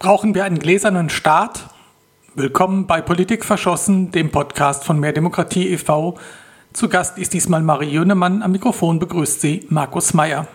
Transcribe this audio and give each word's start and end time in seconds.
Brauchen 0.00 0.34
wir 0.34 0.44
einen 0.44 0.58
gläsernen 0.58 1.10
Staat? 1.10 1.68
Willkommen 2.34 2.86
bei 2.86 3.02
Politik 3.02 3.44
verschossen, 3.44 4.10
dem 4.10 4.30
Podcast 4.30 4.82
von 4.84 4.98
Mehr 4.98 5.12
Demokratie 5.12 5.68
e.V. 5.68 6.16
Zu 6.72 6.88
Gast 6.88 7.18
ist 7.18 7.34
diesmal 7.34 7.60
Marie 7.60 7.90
Jönnemann. 7.90 8.42
Am 8.42 8.50
Mikrofon 8.50 8.98
begrüßt 8.98 9.42
sie 9.42 9.66
Markus 9.68 10.14
Meyer. 10.14 10.48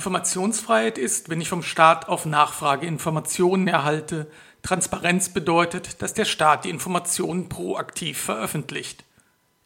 Informationsfreiheit 0.00 0.96
ist, 0.96 1.28
wenn 1.28 1.42
ich 1.42 1.50
vom 1.50 1.62
Staat 1.62 2.08
auf 2.08 2.24
Nachfrage 2.24 2.86
Informationen 2.86 3.68
erhalte. 3.68 4.30
Transparenz 4.62 5.28
bedeutet, 5.28 6.00
dass 6.00 6.14
der 6.14 6.24
Staat 6.24 6.64
die 6.64 6.70
Informationen 6.70 7.50
proaktiv 7.50 8.18
veröffentlicht. 8.18 9.04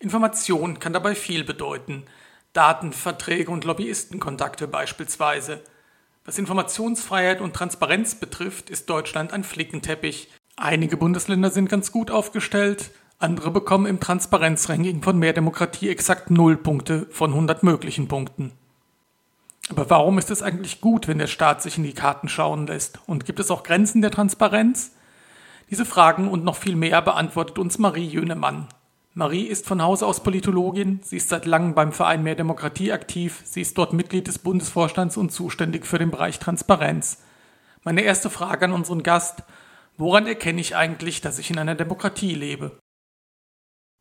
Information 0.01 0.80
kann 0.80 0.93
dabei 0.93 1.15
viel 1.15 1.45
bedeuten. 1.45 2.02
Daten, 2.52 2.93
Verträge 2.93 3.48
und 3.52 3.62
Lobbyistenkontakte 3.62 4.66
beispielsweise. 4.66 5.62
Was 6.24 6.37
Informationsfreiheit 6.37 7.41
und 7.41 7.55
Transparenz 7.55 8.16
betrifft, 8.16 8.71
ist 8.71 8.91
Deutschland 8.91 9.32
ein 9.32 9.45
Flickenteppich. 9.45 10.32
Einige 10.57 10.96
Bundesländer 10.96 11.51
sind 11.51 11.69
ganz 11.69 11.93
gut 11.93 12.10
aufgestellt, 12.10 12.91
andere 13.21 13.52
bekommen 13.52 13.87
im 13.87 14.01
Transparenzranking 14.01 15.01
von 15.01 15.16
Mehr 15.16 15.32
Demokratie 15.32 15.91
exakt 15.91 16.32
0 16.32 16.57
Punkte 16.57 17.07
von 17.10 17.30
100 17.30 17.62
möglichen 17.62 18.09
Punkten. 18.09 18.51
Aber 19.70 19.88
warum 19.88 20.18
ist 20.18 20.30
es 20.30 20.42
eigentlich 20.42 20.80
gut, 20.80 21.09
wenn 21.09 21.18
der 21.18 21.27
Staat 21.27 21.62
sich 21.62 21.78
in 21.78 21.84
die 21.84 21.95
Karten 21.95 22.28
schauen 22.28 22.66
lässt? 22.66 22.98
Und 23.07 23.24
gibt 23.24 23.40
es 23.40 23.51
auch 23.51 23.62
Grenzen 23.62 24.02
der 24.02 24.10
Transparenz? 24.10 24.93
Diese 25.71 25.87
Fragen 25.87 26.29
und 26.29 26.45
noch 26.45 26.56
viel 26.56 26.76
mehr 26.76 27.01
beantwortet 27.01 27.59
uns 27.59 27.79
Marie 27.79 28.06
Jönemann. 28.06 28.68
Marie 29.15 29.45
ist 29.45 29.66
von 29.66 29.80
Hause 29.80 30.06
aus 30.06 30.23
Politologin, 30.23 30.98
sie 31.02 31.18
ist 31.18 31.29
seit 31.29 31.46
langem 31.46 31.74
beim 31.74 31.93
Verein 31.93 32.24
Mehr 32.24 32.34
Demokratie 32.34 32.90
aktiv, 32.90 33.43
sie 33.45 33.60
ist 33.60 33.79
dort 33.79 33.93
Mitglied 33.93 34.26
des 34.26 34.40
Bundesvorstands 34.40 35.16
und 35.16 35.30
zuständig 35.30 35.87
für 35.87 35.99
den 35.99 36.10
Bereich 36.10 36.40
Transparenz. 36.40 37.23
Meine 37.84 38.02
erste 38.02 38.28
Frage 38.28 38.65
an 38.65 38.73
unseren 38.73 39.04
Gast, 39.04 39.45
woran 39.96 40.26
erkenne 40.26 40.60
ich 40.60 40.74
eigentlich, 40.74 41.21
dass 41.21 41.38
ich 41.38 41.51
in 41.51 41.59
einer 41.59 41.76
Demokratie 41.76 42.34
lebe? 42.34 42.76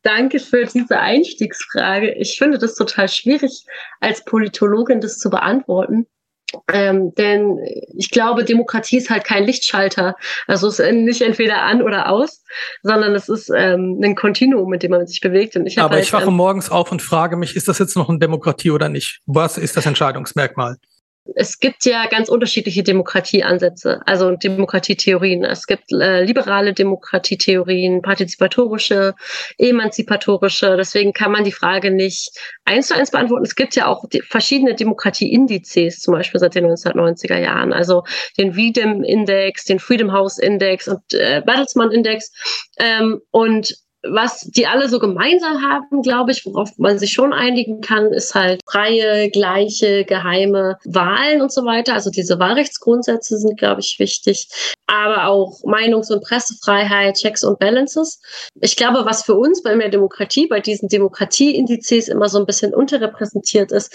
Danke 0.04 0.38
für 0.38 0.66
diese 0.66 1.00
Einstiegsfrage. 1.00 2.12
Ich 2.12 2.36
finde 2.38 2.58
das 2.58 2.74
total 2.74 3.08
schwierig, 3.08 3.64
als 4.00 4.24
Politologin 4.24 5.00
das 5.00 5.18
zu 5.18 5.30
beantworten. 5.30 6.06
Ähm, 6.72 7.14
denn 7.14 7.58
ich 7.96 8.10
glaube, 8.10 8.44
Demokratie 8.44 8.98
ist 8.98 9.10
halt 9.10 9.24
kein 9.24 9.44
Lichtschalter. 9.44 10.14
Also 10.46 10.68
es 10.68 10.78
ist 10.78 10.92
nicht 10.92 11.22
entweder 11.22 11.62
an 11.62 11.82
oder 11.82 12.10
aus, 12.10 12.44
sondern 12.82 13.14
es 13.14 13.28
ist 13.28 13.50
ähm, 13.54 13.98
ein 14.02 14.14
Kontinuum, 14.14 14.68
mit 14.68 14.82
dem 14.82 14.92
man 14.92 15.06
sich 15.06 15.20
bewegt. 15.20 15.56
Und 15.56 15.66
ich 15.66 15.78
Aber 15.80 15.94
halt, 15.94 16.04
ich 16.04 16.12
wache 16.12 16.28
ähm, 16.28 16.36
morgens 16.36 16.70
auf 16.70 16.92
und 16.92 17.02
frage 17.02 17.36
mich, 17.36 17.56
ist 17.56 17.66
das 17.66 17.78
jetzt 17.78 17.96
noch 17.96 18.08
eine 18.08 18.18
Demokratie 18.18 18.70
oder 18.70 18.88
nicht? 18.88 19.20
Was 19.26 19.58
ist 19.58 19.76
das 19.76 19.86
Entscheidungsmerkmal? 19.86 20.76
Es 21.34 21.58
gibt 21.58 21.86
ja 21.86 22.06
ganz 22.06 22.28
unterschiedliche 22.28 22.82
Demokratieansätze, 22.82 24.02
also 24.04 24.36
Demokratietheorien. 24.36 25.44
Es 25.44 25.66
gibt 25.66 25.90
äh, 25.90 26.22
liberale 26.22 26.74
Demokratietheorien, 26.74 28.02
partizipatorische, 28.02 29.14
emanzipatorische. 29.56 30.76
Deswegen 30.76 31.14
kann 31.14 31.32
man 31.32 31.44
die 31.44 31.52
Frage 31.52 31.90
nicht 31.90 32.38
eins 32.64 32.88
zu 32.88 32.94
eins 32.94 33.10
beantworten. 33.10 33.44
Es 33.44 33.56
gibt 33.56 33.74
ja 33.74 33.86
auch 33.86 34.04
verschiedene 34.28 34.74
Demokratieindizes, 34.74 36.00
zum 36.00 36.12
Beispiel 36.12 36.40
seit 36.40 36.54
den 36.54 36.66
1990er 36.66 37.38
Jahren. 37.38 37.72
Also 37.72 38.04
den 38.36 38.52
VDEM 38.52 39.02
Index, 39.02 39.64
den 39.64 39.78
Freedom 39.78 40.12
House 40.12 40.38
Index 40.38 40.88
und 40.88 41.02
äh, 41.14 41.42
Bertelsmann 41.44 41.90
Index. 41.90 42.32
Ähm, 42.78 43.22
und 43.30 43.74
was 44.10 44.40
die 44.40 44.66
alle 44.66 44.88
so 44.88 44.98
gemeinsam 44.98 45.62
haben, 45.62 46.02
glaube 46.02 46.32
ich, 46.32 46.44
worauf 46.44 46.70
man 46.78 46.98
sich 46.98 47.12
schon 47.12 47.32
einigen 47.32 47.80
kann, 47.80 48.12
ist 48.12 48.34
halt 48.34 48.60
freie, 48.66 49.30
gleiche, 49.30 50.04
geheime 50.04 50.78
Wahlen 50.84 51.40
und 51.40 51.52
so 51.52 51.64
weiter. 51.64 51.94
Also 51.94 52.10
diese 52.10 52.38
Wahlrechtsgrundsätze 52.38 53.38
sind, 53.38 53.58
glaube 53.58 53.80
ich, 53.80 53.96
wichtig. 53.98 54.48
Aber 54.86 55.26
auch 55.26 55.62
Meinungs- 55.64 56.12
und 56.12 56.22
Pressefreiheit, 56.22 57.16
Checks 57.16 57.44
und 57.44 57.58
Balances. 57.58 58.20
Ich 58.60 58.76
glaube, 58.76 59.04
was 59.06 59.22
für 59.22 59.34
uns 59.34 59.62
bei 59.62 59.74
mehr 59.76 59.88
Demokratie, 59.88 60.46
bei 60.46 60.60
diesen 60.60 60.88
Demokratieindizes 60.88 62.08
immer 62.08 62.28
so 62.28 62.38
ein 62.38 62.46
bisschen 62.46 62.74
unterrepräsentiert 62.74 63.72
ist 63.72 63.94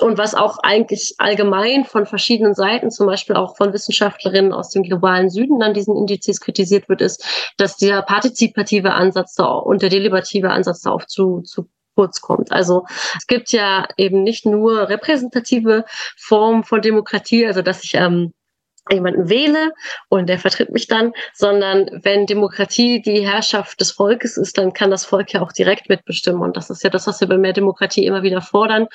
und 0.00 0.18
was 0.18 0.34
auch 0.34 0.58
eigentlich 0.62 1.14
allgemein 1.18 1.84
von 1.84 2.06
verschiedenen 2.06 2.54
Seiten, 2.54 2.90
zum 2.90 3.06
Beispiel 3.06 3.36
auch 3.36 3.56
von 3.56 3.72
Wissenschaftlerinnen 3.72 4.52
aus 4.52 4.70
dem 4.70 4.82
globalen 4.82 5.28
Süden 5.28 5.62
an 5.62 5.74
diesen 5.74 5.96
Indizes 5.96 6.40
kritisiert 6.40 6.88
wird, 6.88 7.02
ist, 7.02 7.24
dass 7.58 7.76
dieser 7.76 8.02
partizipative 8.02 8.92
Ansatz 8.92 9.34
da 9.42 9.52
und 9.52 9.82
der 9.82 9.90
deliberative 9.90 10.50
Ansatz 10.50 10.80
darauf 10.82 11.06
zu, 11.06 11.40
zu 11.42 11.68
kurz 11.94 12.20
kommt. 12.20 12.52
Also 12.52 12.84
es 13.16 13.26
gibt 13.26 13.52
ja 13.52 13.86
eben 13.96 14.22
nicht 14.22 14.46
nur 14.46 14.88
repräsentative 14.88 15.84
Formen 16.16 16.64
von 16.64 16.80
Demokratie, 16.80 17.46
also 17.46 17.62
dass 17.62 17.84
ich 17.84 17.94
ähm, 17.94 18.32
jemanden 18.90 19.28
wähle 19.28 19.72
und 20.08 20.28
der 20.28 20.38
vertritt 20.38 20.70
mich 20.70 20.88
dann, 20.88 21.12
sondern 21.32 21.88
wenn 22.02 22.26
Demokratie 22.26 23.00
die 23.00 23.26
Herrschaft 23.26 23.80
des 23.80 23.92
Volkes 23.92 24.36
ist, 24.36 24.58
dann 24.58 24.72
kann 24.72 24.90
das 24.90 25.04
Volk 25.04 25.32
ja 25.32 25.42
auch 25.42 25.52
direkt 25.52 25.88
mitbestimmen. 25.88 26.42
Und 26.42 26.56
das 26.56 26.68
ist 26.68 26.82
ja 26.82 26.90
das, 26.90 27.06
was 27.06 27.20
wir 27.20 27.28
bei 27.28 27.38
mehr 27.38 27.52
Demokratie 27.52 28.04
immer 28.04 28.22
wieder 28.22 28.40
fordern. 28.40 28.88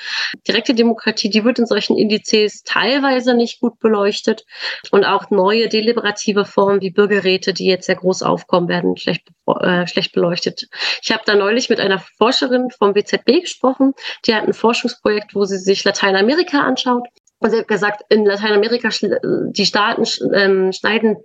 Direkte 0.48 0.74
Demokratie, 0.74 1.30
die 1.30 1.46
wird 1.46 1.60
in 1.60 1.66
solchen 1.66 1.98
Indizes 1.98 2.64
teilweise 2.64 3.34
nicht 3.34 3.62
gut 3.62 3.80
beleuchtet. 3.80 4.46
Und 4.92 5.06
auch 5.06 5.30
neue 5.30 5.70
deliberative 5.70 6.44
Formen 6.46 6.82
wie 6.82 6.92
Bürgerräte, 6.92 7.54
die 7.54 7.66
jetzt 7.66 7.86
sehr 7.86 7.96
groß 7.96 8.24
aufkommen, 8.24 8.68
werden 8.68 8.98
schlecht, 8.98 9.30
äh, 9.62 9.88
schlecht 9.88 10.12
beleuchtet. 10.12 10.68
Ich 11.02 11.12
habe 11.12 11.24
da 11.26 11.36
neulich 11.36 11.70
mit 11.70 11.80
einer 11.80 12.00
Forscherin 12.00 12.70
vom 12.72 12.94
WZB 12.94 13.42
gesprochen. 13.42 13.94
Die 14.26 14.36
hat 14.36 14.46
ein 14.46 14.54
Forschungsprojekt, 14.54 15.34
wo 15.34 15.46
sie 15.46 15.58
sich 15.58 15.84
Lateinamerika 15.86 16.60
anschaut 16.60 17.08
und 17.40 17.52
sie 17.52 17.60
hat 17.60 17.68
gesagt, 17.68 18.02
in 18.10 18.26
Lateinamerika, 18.26 18.90
die 18.92 19.66
Staaten 19.66 20.04
ähm, 20.34 20.72
schneiden 20.72 21.18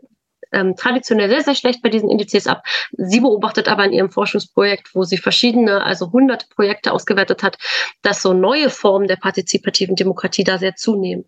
ähm, 0.52 0.76
traditionell 0.76 1.28
sehr, 1.28 1.42
sehr 1.42 1.54
schlecht 1.54 1.82
bei 1.82 1.88
diesen 1.88 2.10
Indizes 2.10 2.46
ab. 2.46 2.64
Sie 2.92 3.20
beobachtet 3.20 3.68
aber 3.68 3.84
in 3.84 3.92
ihrem 3.92 4.10
Forschungsprojekt, 4.10 4.94
wo 4.94 5.04
sie 5.04 5.16
verschiedene, 5.16 5.82
also 5.82 6.12
hunderte 6.12 6.46
Projekte 6.54 6.92
ausgewertet 6.92 7.42
hat, 7.42 7.58
dass 8.02 8.22
so 8.22 8.34
neue 8.34 8.70
Formen 8.70 9.08
der 9.08 9.16
partizipativen 9.16 9.96
Demokratie 9.96 10.44
da 10.44 10.58
sehr 10.58 10.76
zunehmen. 10.76 11.24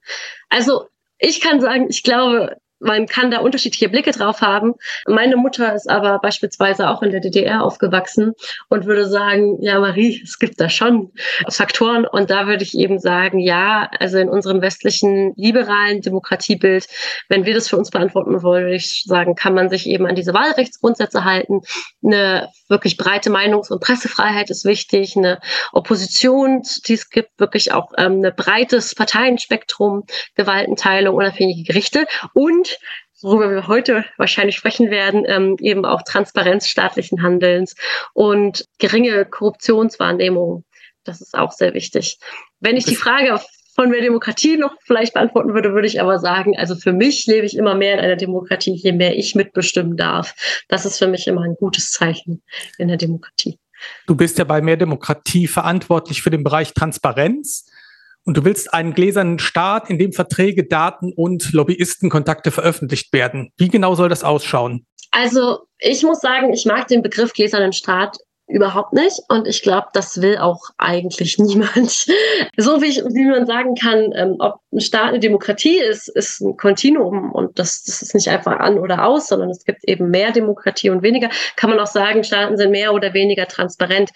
Also 0.51 0.89
ich 1.19 1.41
kann 1.41 1.61
sagen, 1.61 1.87
ich 1.89 2.03
glaube, 2.03 2.57
man 2.85 3.07
kann 3.07 3.31
da 3.31 3.39
unterschiedliche 3.39 3.89
Blicke 3.89 4.13
drauf 4.13 4.41
haben. 4.41 4.75
Meine 5.07 5.37
Mutter 5.37 5.75
ist 5.75 5.89
aber 5.89 6.19
beispielsweise 6.19 6.89
auch 6.89 7.03
in 7.03 7.11
der 7.11 7.21
DDR 7.21 7.63
aufgewachsen 7.63 8.33
und 8.69 8.87
würde 8.87 9.07
sagen, 9.07 9.57
ja, 9.63 9.81
Marie, 9.81 10.21
es 10.23 10.39
gibt 10.39 10.61
da 10.61 10.69
schon 10.69 11.11
Faktoren. 11.49 12.07
Und 12.07 12.31
da 12.31 12.47
würde 12.47 12.63
ich 12.63 12.77
eben 12.77 12.99
sagen, 12.99 13.39
ja, 13.39 13.91
also 13.99 14.19
in 14.19 14.29
unserem 14.29 14.61
westlichen 14.61 15.33
liberalen 15.37 16.03
Demokratiebild, 16.03 16.87
wenn 17.29 17.47
wir 17.47 17.55
das 17.55 17.69
für 17.69 17.79
uns 17.79 17.91
beantworten 17.91 18.43
wollen, 18.43 18.65
würde 18.65 18.77
ich 18.77 19.05
sagen, 19.07 19.35
kann 19.35 19.55
man 19.55 19.71
sich 19.71 19.87
eben 19.89 20.07
an 20.07 20.15
diese 20.15 20.35
Wahlrechtsgrundsätze 20.35 21.25
halten. 21.25 21.63
Eine 22.03 22.51
wirklich 22.69 22.97
breite 22.97 23.31
Meinungs- 23.31 23.71
und 23.71 23.81
Pressefreiheit 23.81 24.51
ist 24.51 24.65
wichtig, 24.65 25.17
eine 25.17 25.41
Opposition, 25.73 26.63
die 26.87 26.95
es 26.95 27.09
gibt, 27.09 27.31
wirklich 27.39 27.73
auch 27.73 27.93
ähm, 27.97 28.23
ein 28.23 28.33
breites 28.37 28.95
Parteienspektrum, 28.95 30.05
Gewaltenteilung, 30.35 31.15
unabhängige 31.15 31.63
Gerichte 31.63 32.07
und 32.35 32.74
worüber 33.23 33.51
wir 33.51 33.67
heute 33.67 34.05
wahrscheinlich 34.19 34.57
sprechen 34.57 34.91
werden, 34.91 35.25
ähm, 35.27 35.57
eben 35.61 35.85
auch 35.85 36.03
Transparenz 36.03 36.69
staatlichen 36.69 37.23
Handelns 37.23 37.75
und 38.13 38.67
geringe 38.79 39.25
Korruptionswahrnehmung. 39.25 40.65
Das 41.05 41.21
ist 41.21 41.35
auch 41.35 41.53
sehr 41.53 41.75
wichtig. 41.75 42.19
Wenn 42.61 42.77
ich 42.77 42.85
die 42.85 42.97
Frage 42.97 43.41
von 43.75 43.91
der 43.91 44.01
Demokratie 44.01 44.57
noch 44.57 44.75
vielleicht 44.85 45.15
beantworten 45.15 45.53
würde, 45.53 45.75
würde 45.75 45.89
ich 45.89 46.01
aber 46.01 46.19
sagen, 46.19 46.57
also 46.57 46.77
für 46.77 46.93
mich 46.93 47.27
lebe 47.27 47.45
ich 47.45 47.57
immer 47.57 47.75
mehr 47.75 47.95
in 47.95 48.01
einer 48.01 48.17
Demokratie, 48.17 48.75
je 48.75 48.93
mehr 48.93 49.17
ich 49.17 49.35
mitbestimmen 49.35 49.97
darf. 49.97 50.35
Das 50.69 50.87
ist 50.87 50.99
für 50.99 51.09
mich 51.09 51.27
immer 51.27 51.43
ein 51.43 51.57
gutes 51.57 51.91
Zeichen 51.91 52.43
in 52.79 52.89
der 52.89 52.97
Demokratie. 52.97 53.59
Du 54.07 54.15
bist 54.15 54.39
ja 54.39 54.45
bei 54.45 54.63
Mehr 54.63 54.77
Demokratie 54.77 55.47
verantwortlich 55.47 56.23
für 56.23 56.31
den 56.31 56.45
Bereich 56.45 56.73
Transparenz. 56.73 57.67
Und 58.25 58.37
du 58.37 58.45
willst 58.45 58.73
einen 58.73 58.95
gläsernen 58.95 59.39
Staat, 59.39 59.91
in 59.91 59.99
dem 59.99 60.13
Verträge, 60.13 60.65
Daten 60.65 61.13
und 61.15 61.53
Lobbyistenkontakte 61.53 62.51
veröffentlicht 62.51 63.13
werden. 63.13 63.53
Wie 63.57 63.69
genau 63.69 63.95
soll 63.95 64.09
das 64.09 64.25
ausschauen? 64.25 64.87
Also 65.11 65.61
ich 65.79 66.03
muss 66.03 66.21
sagen, 66.21 66.53
ich 66.53 66.65
mag 66.65 66.89
den 66.89 67.03
Begriff 67.03 67.33
gläsernen 67.33 67.73
Staat 67.73 68.17
Überhaupt 68.47 68.93
nicht. 68.93 69.23
Und 69.29 69.49
ich 69.49 69.63
glaube, 69.63 69.87
das 69.95 70.21
will 70.21 70.37
auch 70.37 70.61
eigentlich 70.77 71.39
niemand. 71.39 72.07
So 72.59 72.83
wie, 72.83 72.87
ich, 72.87 72.99
wie 72.99 73.25
man 73.25 73.47
sagen 73.47 73.75
kann, 73.75 74.13
ähm, 74.15 74.37
ob 74.39 74.61
ein 74.71 74.81
Staat 74.81 75.09
eine 75.09 75.21
Demokratie 75.21 75.79
ist, 75.79 76.09
ist 76.09 76.41
ein 76.41 76.57
Kontinuum 76.59 77.33
und 77.33 77.59
das, 77.59 77.85
das 77.85 78.03
ist 78.03 78.15
nicht 78.15 78.29
einfach 78.29 78.59
an 78.59 78.79
oder 78.79 79.07
aus, 79.07 79.29
sondern 79.29 79.49
es 79.49 79.65
gibt 79.65 79.89
eben 79.89 80.11
mehr 80.11 80.31
Demokratie 80.31 80.91
und 80.91 81.03
weniger. 81.03 81.31
Kann 81.57 81.71
man 81.71 81.79
auch 81.79 81.87
sagen, 81.87 82.23
Staaten 82.23 82.59
sind 82.59 82.71
mehr 82.71 82.93
oder 82.93 83.15
weniger 83.15 83.49
transparent. 83.49 84.11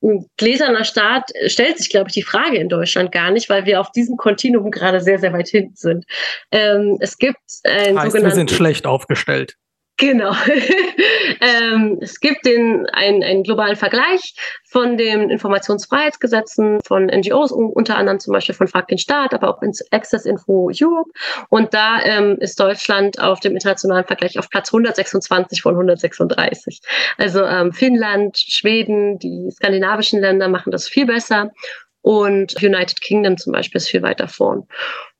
Ein 0.00 0.26
gläserner 0.36 0.84
Staat 0.84 1.32
stellt 1.46 1.78
sich, 1.78 1.90
glaube 1.90 2.08
ich, 2.08 2.14
die 2.14 2.22
Frage 2.22 2.58
in 2.58 2.68
Deutschland 2.68 3.10
gar 3.10 3.32
nicht, 3.32 3.48
weil 3.48 3.66
wir 3.66 3.80
auf 3.80 3.90
diesem 3.90 4.16
Kontinuum 4.16 4.70
gerade 4.70 5.00
sehr, 5.00 5.18
sehr 5.18 5.32
weit 5.32 5.48
hinten 5.48 5.74
sind. 5.74 6.04
Ähm, 6.52 6.98
es 7.00 7.18
gibt 7.18 7.40
äh, 7.64 7.94
heißt, 7.96 8.14
wir 8.14 8.30
sind 8.30 8.50
schlecht 8.52 8.86
aufgestellt. 8.86 9.56
Genau. 10.02 10.34
ähm, 11.40 11.98
es 12.00 12.18
gibt 12.18 12.44
den, 12.44 12.86
einen, 12.86 13.22
einen 13.22 13.44
globalen 13.44 13.76
Vergleich 13.76 14.34
von 14.64 14.96
den 14.96 15.30
Informationsfreiheitsgesetzen 15.30 16.80
von 16.84 17.06
NGOs, 17.06 17.52
unter 17.52 17.96
anderem 17.96 18.18
zum 18.18 18.32
Beispiel 18.32 18.56
von 18.56 18.66
Frag 18.66 18.88
den 18.88 18.98
Staat, 18.98 19.32
aber 19.32 19.48
auch 19.48 19.62
Access 19.92 20.26
Info 20.26 20.72
Europe. 20.74 21.08
Und 21.50 21.72
da 21.72 22.02
ähm, 22.02 22.36
ist 22.40 22.58
Deutschland 22.58 23.20
auf 23.20 23.38
dem 23.38 23.52
internationalen 23.52 24.04
Vergleich 24.04 24.40
auf 24.40 24.50
Platz 24.50 24.74
126 24.74 25.62
von 25.62 25.74
136. 25.74 26.80
Also 27.16 27.44
ähm, 27.44 27.72
Finnland, 27.72 28.36
Schweden, 28.36 29.20
die 29.20 29.52
skandinavischen 29.52 30.20
Länder 30.20 30.48
machen 30.48 30.72
das 30.72 30.88
viel 30.88 31.06
besser. 31.06 31.52
Und 32.00 32.60
United 32.60 33.00
Kingdom 33.00 33.38
zum 33.38 33.52
Beispiel 33.52 33.78
ist 33.78 33.88
viel 33.88 34.02
weiter 34.02 34.26
vorn. 34.26 34.66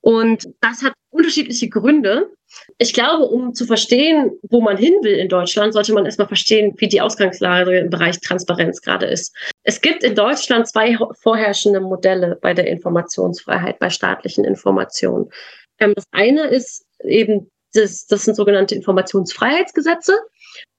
Und 0.00 0.48
das 0.60 0.82
hat 0.82 0.94
unterschiedliche 1.10 1.68
Gründe. 1.68 2.32
Ich 2.78 2.92
glaube, 2.92 3.24
um 3.24 3.54
zu 3.54 3.66
verstehen, 3.66 4.32
wo 4.42 4.60
man 4.60 4.76
hin 4.76 4.94
will 5.02 5.14
in 5.14 5.28
Deutschland, 5.28 5.72
sollte 5.72 5.92
man 5.92 6.04
erstmal 6.04 6.28
verstehen, 6.28 6.74
wie 6.78 6.88
die 6.88 7.00
Ausgangslage 7.00 7.78
im 7.78 7.90
Bereich 7.90 8.20
Transparenz 8.20 8.80
gerade 8.80 9.06
ist. 9.06 9.34
Es 9.62 9.80
gibt 9.80 10.02
in 10.02 10.14
Deutschland 10.14 10.68
zwei 10.68 10.96
vorherrschende 11.20 11.80
Modelle 11.80 12.38
bei 12.40 12.54
der 12.54 12.66
Informationsfreiheit, 12.66 13.78
bei 13.78 13.90
staatlichen 13.90 14.44
Informationen. 14.44 15.30
Ähm, 15.78 15.92
das 15.94 16.04
eine 16.12 16.46
ist 16.48 16.84
eben, 17.04 17.50
das, 17.74 18.06
das 18.06 18.24
sind 18.24 18.34
sogenannte 18.34 18.74
Informationsfreiheitsgesetze. 18.74 20.14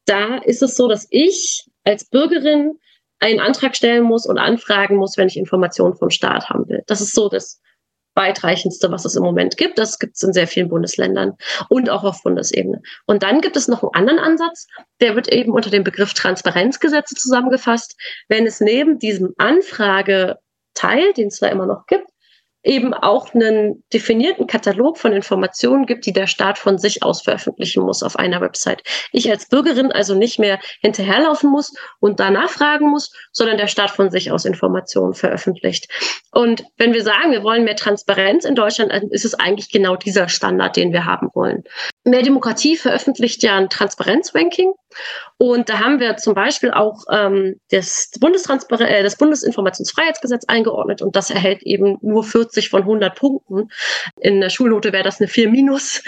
Da 0.05 0.37
ist 0.37 0.61
es 0.61 0.75
so, 0.75 0.87
dass 0.87 1.07
ich 1.09 1.65
als 1.83 2.05
Bürgerin 2.05 2.79
einen 3.19 3.39
Antrag 3.39 3.75
stellen 3.75 4.03
muss 4.03 4.25
und 4.25 4.37
anfragen 4.37 4.97
muss, 4.97 5.17
wenn 5.17 5.27
ich 5.27 5.37
Informationen 5.37 5.95
vom 5.95 6.09
Staat 6.09 6.49
haben 6.49 6.67
will. 6.67 6.83
Das 6.87 6.99
ist 6.99 7.15
so 7.15 7.29
das 7.29 7.61
weitreichendste, 8.15 8.91
was 8.91 9.05
es 9.05 9.15
im 9.15 9.23
Moment 9.23 9.57
gibt. 9.57 9.77
Das 9.77 9.99
gibt 9.99 10.15
es 10.15 10.23
in 10.23 10.33
sehr 10.33 10.47
vielen 10.47 10.69
Bundesländern 10.69 11.33
und 11.69 11.89
auch 11.89 12.03
auf 12.03 12.21
Bundesebene. 12.23 12.81
Und 13.05 13.23
dann 13.23 13.41
gibt 13.41 13.55
es 13.55 13.67
noch 13.67 13.83
einen 13.83 14.09
anderen 14.09 14.19
Ansatz, 14.19 14.67
der 15.01 15.15
wird 15.15 15.27
eben 15.29 15.51
unter 15.51 15.69
dem 15.69 15.83
Begriff 15.83 16.13
Transparenzgesetze 16.13 17.15
zusammengefasst. 17.15 17.95
Wenn 18.27 18.45
es 18.45 18.59
neben 18.59 18.99
diesem 18.99 19.33
Anfrageteil, 19.37 21.13
den 21.17 21.27
es 21.27 21.39
da 21.39 21.47
immer 21.47 21.65
noch 21.65 21.85
gibt, 21.87 22.07
eben 22.63 22.93
auch 22.93 23.33
einen 23.33 23.83
definierten 23.91 24.47
Katalog 24.47 24.97
von 24.97 25.13
Informationen 25.13 25.85
gibt, 25.85 26.05
die 26.05 26.13
der 26.13 26.27
Staat 26.27 26.57
von 26.57 26.77
sich 26.77 27.03
aus 27.03 27.21
veröffentlichen 27.21 27.83
muss 27.83 28.03
auf 28.03 28.15
einer 28.15 28.41
Website. 28.41 28.81
Ich 29.11 29.29
als 29.29 29.49
Bürgerin 29.49 29.91
also 29.91 30.15
nicht 30.15 30.39
mehr 30.39 30.59
hinterherlaufen 30.81 31.49
muss 31.49 31.73
und 31.99 32.19
danach 32.19 32.49
fragen 32.49 32.89
muss, 32.89 33.11
sondern 33.31 33.57
der 33.57 33.67
Staat 33.67 33.91
von 33.91 34.09
sich 34.09 34.31
aus 34.31 34.45
Informationen 34.45 35.13
veröffentlicht. 35.13 35.87
Und 36.31 36.63
wenn 36.77 36.93
wir 36.93 37.03
sagen, 37.03 37.31
wir 37.31 37.43
wollen 37.43 37.65
mehr 37.65 37.75
Transparenz 37.75 38.45
in 38.45 38.55
Deutschland, 38.55 38.91
ist 39.11 39.25
es 39.25 39.35
eigentlich 39.35 39.71
genau 39.71 39.95
dieser 39.95 40.29
Standard, 40.29 40.75
den 40.77 40.93
wir 40.93 41.05
haben 41.05 41.29
wollen. 41.33 41.63
Mehr 42.05 42.21
Demokratie 42.21 42.75
veröffentlicht 42.75 43.43
ja 43.43 43.55
ein 43.55 43.69
Transparenzranking. 43.69 44.73
Und 45.37 45.69
da 45.69 45.79
haben 45.79 45.99
wir 45.99 46.17
zum 46.17 46.33
Beispiel 46.33 46.71
auch 46.71 47.03
ähm, 47.11 47.59
das, 47.69 48.11
Bundestransparenz 48.19 48.89
äh, 48.89 49.03
das 49.03 49.17
Bundesinformationsfreiheitsgesetz 49.17 50.45
eingeordnet 50.45 51.01
und 51.01 51.15
das 51.15 51.29
erhält 51.29 51.63
eben 51.63 51.97
nur 52.01 52.23
40 52.23 52.69
von 52.69 52.81
100 52.81 53.15
Punkten. 53.15 53.69
In 54.21 54.39
der 54.41 54.49
Schulnote 54.49 54.93
wäre 54.93 55.03
das 55.03 55.19
eine 55.19 55.27
4 55.27 55.49
minus. 55.49 56.01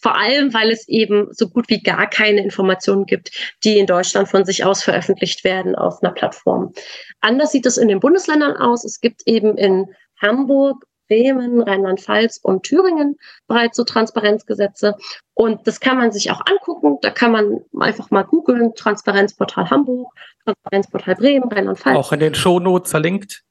Vor 0.00 0.16
allem, 0.16 0.54
weil 0.54 0.70
es 0.70 0.88
eben 0.88 1.28
so 1.32 1.48
gut 1.48 1.68
wie 1.68 1.82
gar 1.82 2.08
keine 2.08 2.42
Informationen 2.42 3.04
gibt, 3.04 3.30
die 3.64 3.78
in 3.78 3.86
Deutschland 3.86 4.28
von 4.28 4.44
sich 4.44 4.64
aus 4.64 4.82
veröffentlicht 4.82 5.44
werden 5.44 5.74
auf 5.74 6.02
einer 6.02 6.12
Plattform. 6.12 6.72
Anders 7.20 7.52
sieht 7.52 7.66
es 7.66 7.76
in 7.76 7.88
den 7.88 8.00
Bundesländern 8.00 8.56
aus. 8.56 8.84
Es 8.84 9.00
gibt 9.00 9.22
eben 9.26 9.56
in 9.58 9.86
Hamburg 10.20 10.84
Bremen, 11.08 11.60
Rheinland-Pfalz 11.62 12.38
und 12.42 12.62
Thüringen 12.64 13.16
bereits 13.46 13.76
so 13.76 13.84
Transparenzgesetze. 13.84 14.96
Und 15.34 15.66
das 15.66 15.80
kann 15.80 15.98
man 15.98 16.12
sich 16.12 16.30
auch 16.30 16.42
angucken. 16.46 16.98
Da 17.00 17.10
kann 17.10 17.32
man 17.32 17.60
einfach 17.78 18.10
mal 18.10 18.22
googeln, 18.22 18.74
Transparenzportal 18.74 19.70
Hamburg, 19.70 20.12
Transparenzportal 20.44 21.14
Bremen, 21.16 21.50
Rheinland-Pfalz. 21.50 21.96
Auch 21.96 22.12
in 22.12 22.20
den 22.20 22.34
Shownotes 22.34 22.90
verlinkt. 22.90 23.44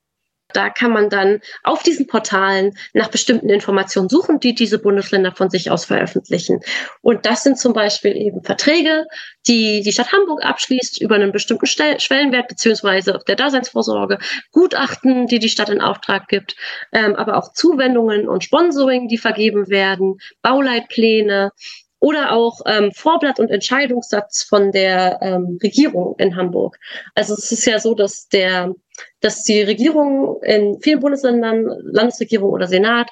Da 0.58 0.72
kann 0.72 0.92
man 0.92 1.12
dann 1.12 1.42
auf 1.62 1.84
diesen 1.84 2.08
Portalen 2.08 2.76
nach 2.94 3.10
bestimmten 3.10 3.48
Informationen 3.48 4.10
suchen, 4.10 4.40
die 4.40 4.56
diese 4.56 4.80
Bundesländer 4.80 5.32
von 5.32 5.52
sich 5.52 5.70
aus 5.70 5.86
veröffentlichen. 5.86 6.62
Und 7.02 7.28
das 7.28 7.44
sind 7.44 7.60
zum 7.60 7.74
Beispiel 7.74 8.18
eben 8.18 8.42
Verträge, 8.42 9.06
die 9.46 9.84
die 9.84 9.92
Stadt 9.92 10.12
Hamburg 10.12 10.44
abschließt 10.44 11.00
über 11.00 11.14
einen 11.14 11.32
bestimmten 11.32 11.68
Schwellenwert 11.68 12.48
beziehungsweise 12.48 13.20
der 13.28 13.36
Daseinsvorsorge, 13.36 14.18
Gutachten, 14.52 15.28
die 15.28 15.38
die 15.38 15.50
Stadt 15.50 15.70
in 15.70 15.80
Auftrag 15.80 16.28
gibt, 16.28 16.56
ähm, 16.92 17.16
aber 17.16 17.38
auch 17.38 17.54
Zuwendungen 17.54 18.28
und 18.28 18.44
Sponsoring, 18.44 19.08
die 19.08 19.20
vergeben 19.20 19.70
werden, 19.70 20.18
Bauleitpläne, 20.42 21.52
oder 22.00 22.32
auch 22.32 22.62
ähm, 22.66 22.92
Vorblatt 22.92 23.40
und 23.40 23.50
Entscheidungssatz 23.50 24.44
von 24.44 24.72
der 24.72 25.20
ähm, 25.22 25.58
Regierung 25.64 26.16
in 26.20 26.36
Hamburg. 26.36 26.78
Also 27.16 27.34
es 27.34 27.52
ist 27.52 27.66
ja 27.66 27.80
so, 27.80 27.96
dass 27.96 28.28
der, 28.28 28.76
dass 29.20 29.44
die 29.44 29.62
Regierung 29.62 30.42
in 30.44 30.80
vielen 30.82 31.00
Bundesländern, 31.00 31.66
Landesregierung 31.84 32.52
oder 32.52 32.68
Senat 32.68 33.10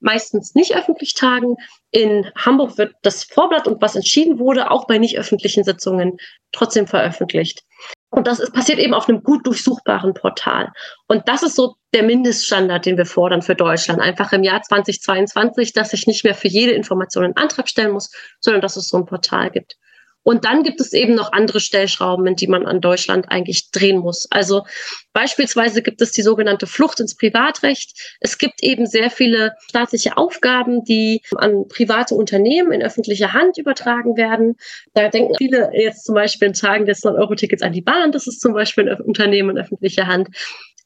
meistens 0.00 0.54
nicht 0.54 0.76
öffentlich 0.76 1.14
tagen. 1.14 1.56
In 1.90 2.30
Hamburg 2.36 2.78
wird 2.78 2.94
das 3.02 3.24
Vorblatt 3.24 3.66
und 3.66 3.80
was 3.80 3.96
entschieden 3.96 4.38
wurde, 4.38 4.70
auch 4.70 4.86
bei 4.86 4.98
nicht 4.98 5.18
öffentlichen 5.18 5.64
Sitzungen 5.64 6.18
trotzdem 6.52 6.86
veröffentlicht. 6.86 7.62
Und 8.10 8.26
das 8.26 8.40
ist, 8.40 8.52
passiert 8.52 8.78
eben 8.78 8.94
auf 8.94 9.08
einem 9.08 9.22
gut 9.22 9.46
durchsuchbaren 9.46 10.14
Portal. 10.14 10.70
Und 11.08 11.28
das 11.28 11.42
ist 11.42 11.56
so 11.56 11.74
der 11.92 12.02
Mindeststandard, 12.02 12.86
den 12.86 12.96
wir 12.96 13.06
fordern 13.06 13.42
für 13.42 13.54
Deutschland. 13.54 14.00
Einfach 14.00 14.32
im 14.32 14.42
Jahr 14.42 14.62
2022, 14.62 15.72
dass 15.72 15.92
ich 15.92 16.06
nicht 16.06 16.24
mehr 16.24 16.34
für 16.34 16.48
jede 16.48 16.72
Information 16.72 17.24
einen 17.24 17.36
Antrag 17.36 17.68
stellen 17.68 17.92
muss, 17.92 18.10
sondern 18.40 18.62
dass 18.62 18.76
es 18.76 18.88
so 18.88 18.96
ein 18.96 19.06
Portal 19.06 19.50
gibt. 19.50 19.76
Und 20.26 20.44
dann 20.44 20.64
gibt 20.64 20.80
es 20.80 20.92
eben 20.92 21.14
noch 21.14 21.32
andere 21.32 21.60
Stellschrauben, 21.60 22.26
in 22.26 22.34
die 22.34 22.48
man 22.48 22.66
an 22.66 22.80
Deutschland 22.80 23.26
eigentlich 23.30 23.70
drehen 23.70 23.98
muss. 23.98 24.26
Also 24.28 24.64
beispielsweise 25.12 25.82
gibt 25.82 26.02
es 26.02 26.10
die 26.10 26.22
sogenannte 26.22 26.66
Flucht 26.66 26.98
ins 26.98 27.14
Privatrecht. 27.14 28.16
Es 28.18 28.36
gibt 28.36 28.60
eben 28.60 28.86
sehr 28.86 29.10
viele 29.10 29.52
staatliche 29.68 30.16
Aufgaben, 30.16 30.82
die 30.82 31.22
an 31.36 31.68
private 31.68 32.16
Unternehmen 32.16 32.72
in 32.72 32.82
öffentlicher 32.82 33.34
Hand 33.34 33.56
übertragen 33.56 34.16
werden. 34.16 34.56
Da 34.94 35.10
denken 35.10 35.36
viele 35.38 35.70
jetzt 35.72 36.04
zum 36.04 36.16
Beispiel 36.16 36.48
in 36.48 36.54
Tagen 36.54 36.86
des 36.86 37.04
9-Euro-Tickets 37.04 37.62
an 37.62 37.72
die 37.72 37.82
Bahn. 37.82 38.10
Das 38.10 38.26
ist 38.26 38.40
zum 38.40 38.52
Beispiel 38.52 38.88
ein 38.90 39.00
Unternehmen 39.00 39.50
in 39.50 39.58
öffentlicher 39.62 40.08
Hand. 40.08 40.30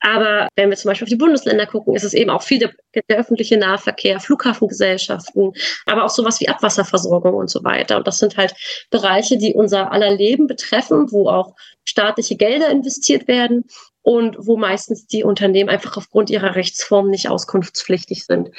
Aber 0.01 0.49
wenn 0.57 0.71
wir 0.71 0.77
zum 0.77 0.89
Beispiel 0.91 1.05
auf 1.05 1.11
die 1.11 1.17
Bundesländer 1.17 1.67
gucken, 1.67 1.95
ist 1.95 2.05
es 2.05 2.15
eben 2.15 2.31
auch 2.31 2.43
viel 2.43 2.59
der, 2.59 2.73
der, 3.09 3.19
öffentliche 3.19 3.59
Nahverkehr, 3.59 4.19
Flughafengesellschaften, 4.19 5.53
aber 5.85 6.05
auch 6.05 6.11
sowas 6.11 6.41
wie 6.41 6.49
Abwasserversorgung 6.49 7.35
und 7.35 7.51
so 7.51 7.63
weiter. 7.65 7.99
Und 7.99 8.07
das 8.07 8.19
sind 8.19 8.37
halt 8.39 8.55
Bereiche, 8.91 9.37
die 9.37 9.53
unser 9.53 9.93
aller 9.93 10.11
Leben 10.11 10.47
betreffen, 10.47 11.13
wo 11.13 11.29
auch 11.29 11.55
staatliche 11.85 12.37
Gelder 12.37 12.71
investiert 12.71 13.29
werden 13.29 13.65
und 14.03 14.37
wo 14.39 14.57
meistens 14.57 15.07
die 15.07 15.23
Unternehmen 15.23 15.69
einfach 15.69 15.99
aufgrund 15.99 16.31
ihrer 16.31 16.55
Rechtsform 16.55 17.11
nicht 17.11 17.29
auskunftspflichtig 17.29 18.25
sind. 18.25 18.51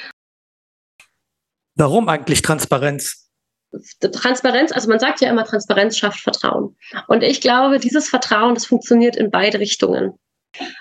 Warum 1.74 2.08
eigentlich 2.08 2.42
Transparenz? 2.42 3.30
Transparenz, 4.00 4.70
also 4.70 4.88
man 4.88 4.98
sagt 4.98 5.22
ja 5.22 5.30
immer, 5.30 5.44
Transparenz 5.44 5.96
schafft 5.96 6.20
Vertrauen. 6.20 6.76
Und 7.08 7.22
ich 7.22 7.40
glaube, 7.40 7.78
dieses 7.78 8.08
Vertrauen, 8.08 8.54
das 8.54 8.66
funktioniert 8.66 9.16
in 9.16 9.30
beide 9.30 9.58
Richtungen. 9.58 10.18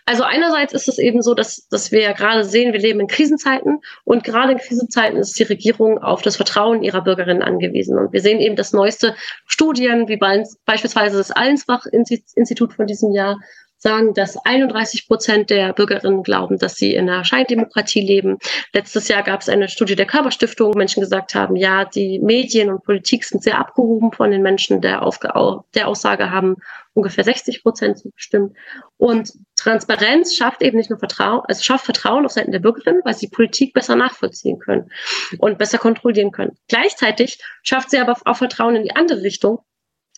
Also 0.05 0.23
einerseits 0.23 0.73
ist 0.73 0.87
es 0.87 0.97
eben 0.97 1.21
so, 1.21 1.33
dass, 1.33 1.67
dass 1.69 1.91
wir 1.91 2.01
ja 2.01 2.11
gerade 2.11 2.43
sehen, 2.43 2.73
wir 2.73 2.79
leben 2.79 2.99
in 2.99 3.07
Krisenzeiten 3.07 3.79
und 4.03 4.23
gerade 4.23 4.53
in 4.53 4.57
Krisenzeiten 4.57 5.17
ist 5.17 5.37
die 5.39 5.43
Regierung 5.43 5.97
auf 5.97 6.21
das 6.21 6.35
Vertrauen 6.35 6.83
ihrer 6.83 7.01
Bürgerinnen 7.01 7.41
angewiesen. 7.41 7.97
Und 7.97 8.13
wir 8.13 8.21
sehen 8.21 8.39
eben, 8.39 8.55
dass 8.55 8.73
neueste 8.73 9.15
Studien, 9.45 10.07
wie 10.07 10.17
beispielsweise 10.65 11.17
das 11.17 11.31
Allensbach-Institut 11.31 12.73
von 12.73 12.87
diesem 12.87 13.11
Jahr, 13.13 13.39
sagen, 13.81 14.13
dass 14.13 14.37
31 14.37 15.07
Prozent 15.07 15.49
der 15.49 15.73
Bürgerinnen 15.73 16.23
glauben, 16.23 16.59
dass 16.59 16.75
sie 16.75 16.93
in 16.93 17.09
einer 17.09 17.25
Scheindemokratie 17.25 18.01
leben. 18.01 18.37
Letztes 18.73 19.07
Jahr 19.07 19.23
gab 19.23 19.41
es 19.41 19.49
eine 19.49 19.69
Studie 19.69 19.95
der 19.95 20.05
Körperstiftung, 20.05 20.73
wo 20.73 20.77
Menschen 20.77 21.01
gesagt 21.01 21.33
haben, 21.33 21.55
ja, 21.55 21.85
die 21.85 22.19
Medien 22.19 22.69
und 22.69 22.83
Politik 22.83 23.23
sind 23.23 23.43
sehr 23.43 23.57
abgehoben 23.57 24.11
von 24.11 24.29
den 24.29 24.43
Menschen, 24.43 24.81
der, 24.81 25.01
Aufge 25.01 25.31
der 25.73 25.87
Aussage 25.87 26.29
haben 26.29 26.57
ungefähr 26.93 27.23
60 27.23 27.63
Prozent 27.63 27.97
zugestimmt. 27.97 28.55
Und 28.97 29.31
Transparenz 29.55 30.35
schafft 30.35 30.61
eben 30.61 30.77
nicht 30.77 30.89
nur 30.89 30.99
Vertrauen, 30.99 31.41
also 31.47 31.63
schafft 31.63 31.85
Vertrauen 31.85 32.25
auf 32.25 32.31
Seiten 32.31 32.51
der 32.51 32.59
Bürgerinnen, 32.59 33.01
weil 33.03 33.15
sie 33.15 33.29
Politik 33.29 33.73
besser 33.73 33.95
nachvollziehen 33.95 34.59
können 34.59 34.91
und 35.39 35.57
besser 35.57 35.77
kontrollieren 35.77 36.31
können. 36.31 36.57
Gleichzeitig 36.67 37.39
schafft 37.63 37.89
sie 37.89 37.99
aber 37.99 38.15
auch 38.25 38.37
Vertrauen 38.37 38.75
in 38.75 38.83
die 38.83 38.95
andere 38.95 39.21
Richtung, 39.23 39.59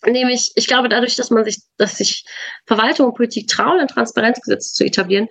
Nämlich, 0.06 0.52
ich 0.54 0.66
glaube, 0.66 0.88
dadurch, 0.88 1.16
dass 1.16 1.30
man 1.30 1.44
sich, 1.44 1.58
dass 1.76 1.98
sich 1.98 2.24
Verwaltung 2.66 3.06
und 3.08 3.14
Politik 3.14 3.48
trauen, 3.48 3.80
ein 3.80 3.88
Transparenzgesetz 3.88 4.72
zu 4.72 4.84
etablieren, 4.84 5.28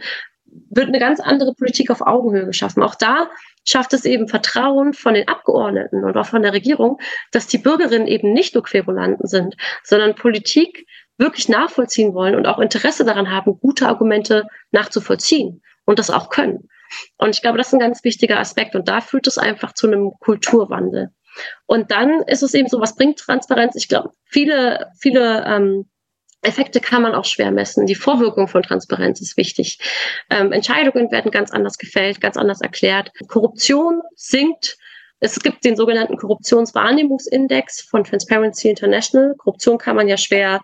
wird 0.70 0.88
eine 0.88 1.00
ganz 1.00 1.20
andere 1.20 1.54
Politik 1.54 1.90
auf 1.90 2.02
Augenhöhe 2.02 2.46
geschaffen. 2.46 2.84
Auch 2.84 2.96
da 2.96 3.30
schafft 3.66 3.94
es 3.94 4.06
eben 4.06 4.28
Vertrauen 4.28 4.94
von 4.94 5.14
den 5.14 5.28
Abgeordneten 5.28 6.04
und 6.04 6.16
auch 6.18 6.26
von 6.26 6.42
der 6.42 6.54
Regierung, 6.54 7.00
dass 7.32 7.48
die 7.48 7.58
Bürgerinnen 7.58 8.08
eben 8.08 8.34
nicht 8.34 8.54
nur 8.54 8.64
Querulanten 8.64 9.28
sind, 9.28 9.56
sondern 9.84 10.16
Politik 10.16 10.86
wirklich 11.18 11.50
nachvollziehen 11.50 12.14
wollen 12.14 12.36
und 12.36 12.48
auch 12.48 12.60
Interesse 12.60 13.06
daran 13.06 13.32
haben, 13.32 13.60
gute 13.60 13.88
Argumente 13.88 14.48
nachzuvollziehen 14.72 15.62
und 15.86 16.00
das 16.00 16.10
auch 16.10 16.30
können. 16.30 16.68
Und 17.18 17.36
ich 17.36 17.42
glaube, 17.42 17.58
das 17.58 17.68
ist 17.68 17.74
ein 17.74 17.80
ganz 17.80 18.04
wichtiger 18.04 18.40
Aspekt 18.40 18.76
und 18.76 18.88
da 18.88 19.02
führt 19.02 19.28
es 19.28 19.38
einfach 19.38 19.74
zu 19.74 19.88
einem 19.88 20.12
Kulturwandel. 20.20 21.12
Und 21.66 21.92
dann 21.92 22.22
ist 22.24 22.44
es 22.44 22.54
eben 22.54 22.68
so, 22.68 22.80
was 22.80 22.96
bringt 22.96 23.20
Transparenz? 23.20 23.76
Ich 23.76 23.88
glaube, 23.88 24.12
viele, 24.26 24.92
viele 25.00 25.46
ähm, 25.46 25.86
Effekte 26.44 26.80
kann 26.80 27.02
man 27.02 27.16
auch 27.16 27.26
schwer 27.26 27.52
messen. 27.52 27.86
Die 27.86 27.96
Vorwirkung 27.96 28.48
von 28.48 28.64
Transparenz 28.64 29.22
ist 29.22 29.38
wichtig. 29.38 29.80
Ähm, 30.30 30.52
Entscheidungen 30.52 31.12
werden 31.12 31.32
ganz 31.32 31.52
anders 31.52 31.78
gefällt, 31.78 32.22
ganz 32.22 32.38
anders 32.38 32.62
erklärt. 32.62 33.12
Korruption 33.28 34.02
sinkt. 34.16 34.78
Es 35.20 35.40
gibt 35.40 35.64
den 35.64 35.78
sogenannten 35.78 36.18
Korruptionswahrnehmungsindex 36.18 37.82
von 37.82 38.04
Transparency 38.04 38.70
International. 38.70 39.36
Korruption 39.38 39.78
kann 39.78 39.96
man 39.96 40.10
ja 40.10 40.18
schwer 40.18 40.62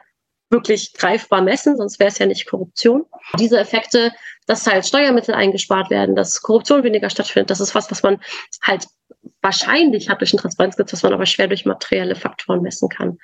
wirklich 0.50 0.94
greifbar 0.94 1.42
messen, 1.42 1.78
sonst 1.78 2.00
wäre 2.00 2.10
es 2.10 2.18
ja 2.18 2.26
nicht 2.26 2.48
Korruption. 2.48 3.06
Diese 3.40 3.60
Effekte, 3.60 4.12
dass 4.48 4.68
halt 4.68 4.86
Steuermittel 4.86 5.34
eingespart 5.34 5.90
werden, 5.90 6.16
dass 6.16 6.42
Korruption 6.42 6.84
weniger 6.84 7.10
stattfindet, 7.10 7.52
das 7.52 7.60
ist 7.60 7.76
was, 7.76 7.90
was 7.92 8.04
man 8.04 8.20
halt 8.64 8.88
wahrscheinlich 9.42 10.10
hat 10.10 10.22
durch 10.22 10.34
ein 10.34 10.38
Transparenzgesetz, 10.38 10.94
was 10.94 11.04
man 11.04 11.14
aber 11.14 11.26
schwer 11.26 11.48
durch 11.48 11.66
materielle 11.66 12.16
Faktoren 12.16 12.62
messen 12.62 12.90
kann. 12.90 13.18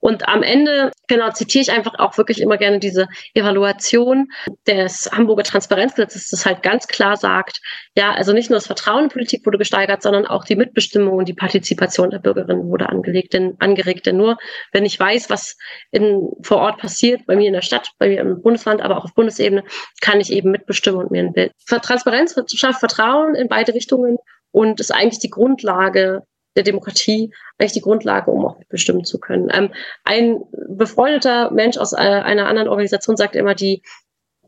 Und 0.00 0.28
am 0.28 0.42
Ende, 0.42 0.92
genau, 1.08 1.30
zitiere 1.30 1.62
ich 1.62 1.72
einfach 1.72 1.98
auch 1.98 2.16
wirklich 2.18 2.40
immer 2.40 2.56
gerne 2.56 2.78
diese 2.78 3.08
Evaluation 3.34 4.28
des 4.66 5.10
Hamburger 5.12 5.42
Transparenzgesetzes, 5.42 6.28
das 6.28 6.46
halt 6.46 6.62
ganz 6.62 6.86
klar 6.86 7.16
sagt, 7.16 7.60
ja, 7.96 8.12
also 8.12 8.32
nicht 8.32 8.50
nur 8.50 8.58
das 8.58 8.66
Vertrauen 8.66 9.04
in 9.04 9.10
Politik 9.10 9.44
wurde 9.44 9.58
gesteigert, 9.58 10.02
sondern 10.02 10.26
auch 10.26 10.44
die 10.44 10.56
Mitbestimmung 10.56 11.18
und 11.18 11.28
die 11.28 11.34
Partizipation 11.34 12.10
der 12.10 12.18
Bürgerinnen 12.18 12.68
wurde 12.68 12.88
angelegt, 12.88 13.32
denn, 13.32 13.56
angeregt. 13.58 14.06
Denn 14.06 14.16
nur, 14.16 14.36
wenn 14.72 14.84
ich 14.84 14.98
weiß, 14.98 15.30
was 15.30 15.56
in, 15.90 16.28
vor 16.42 16.58
Ort 16.58 16.78
passiert, 16.78 17.26
bei 17.26 17.36
mir 17.36 17.48
in 17.48 17.54
der 17.54 17.62
Stadt, 17.62 17.90
bei 17.98 18.08
mir 18.08 18.20
im 18.20 18.42
Bundesland, 18.42 18.82
aber 18.82 18.98
auch 18.98 19.04
auf 19.04 19.14
Bundesebene, 19.14 19.64
kann 20.00 20.20
ich 20.20 20.32
eben 20.32 20.50
mitbestimmen 20.50 21.00
und 21.00 21.10
mir 21.10 21.22
ein 21.22 21.32
Bild. 21.32 21.52
Transparenz 21.66 22.36
schafft 22.54 22.80
Vertrauen 22.80 23.34
in 23.34 23.48
beide 23.48 23.74
Richtungen 23.74 24.18
und 24.56 24.80
ist 24.80 24.90
eigentlich 24.90 25.18
die 25.18 25.28
Grundlage 25.28 26.22
der 26.56 26.62
Demokratie, 26.62 27.30
eigentlich 27.58 27.72
die 27.72 27.82
Grundlage, 27.82 28.30
um 28.30 28.46
auch 28.46 28.56
bestimmen 28.70 29.04
zu 29.04 29.20
können. 29.20 29.50
Ähm, 29.52 29.68
ein 30.04 30.40
befreundeter 30.66 31.50
Mensch 31.50 31.76
aus 31.76 31.92
äh, 31.92 31.96
einer 31.96 32.46
anderen 32.46 32.68
Organisation 32.68 33.18
sagt 33.18 33.36
immer, 33.36 33.54
die 33.54 33.82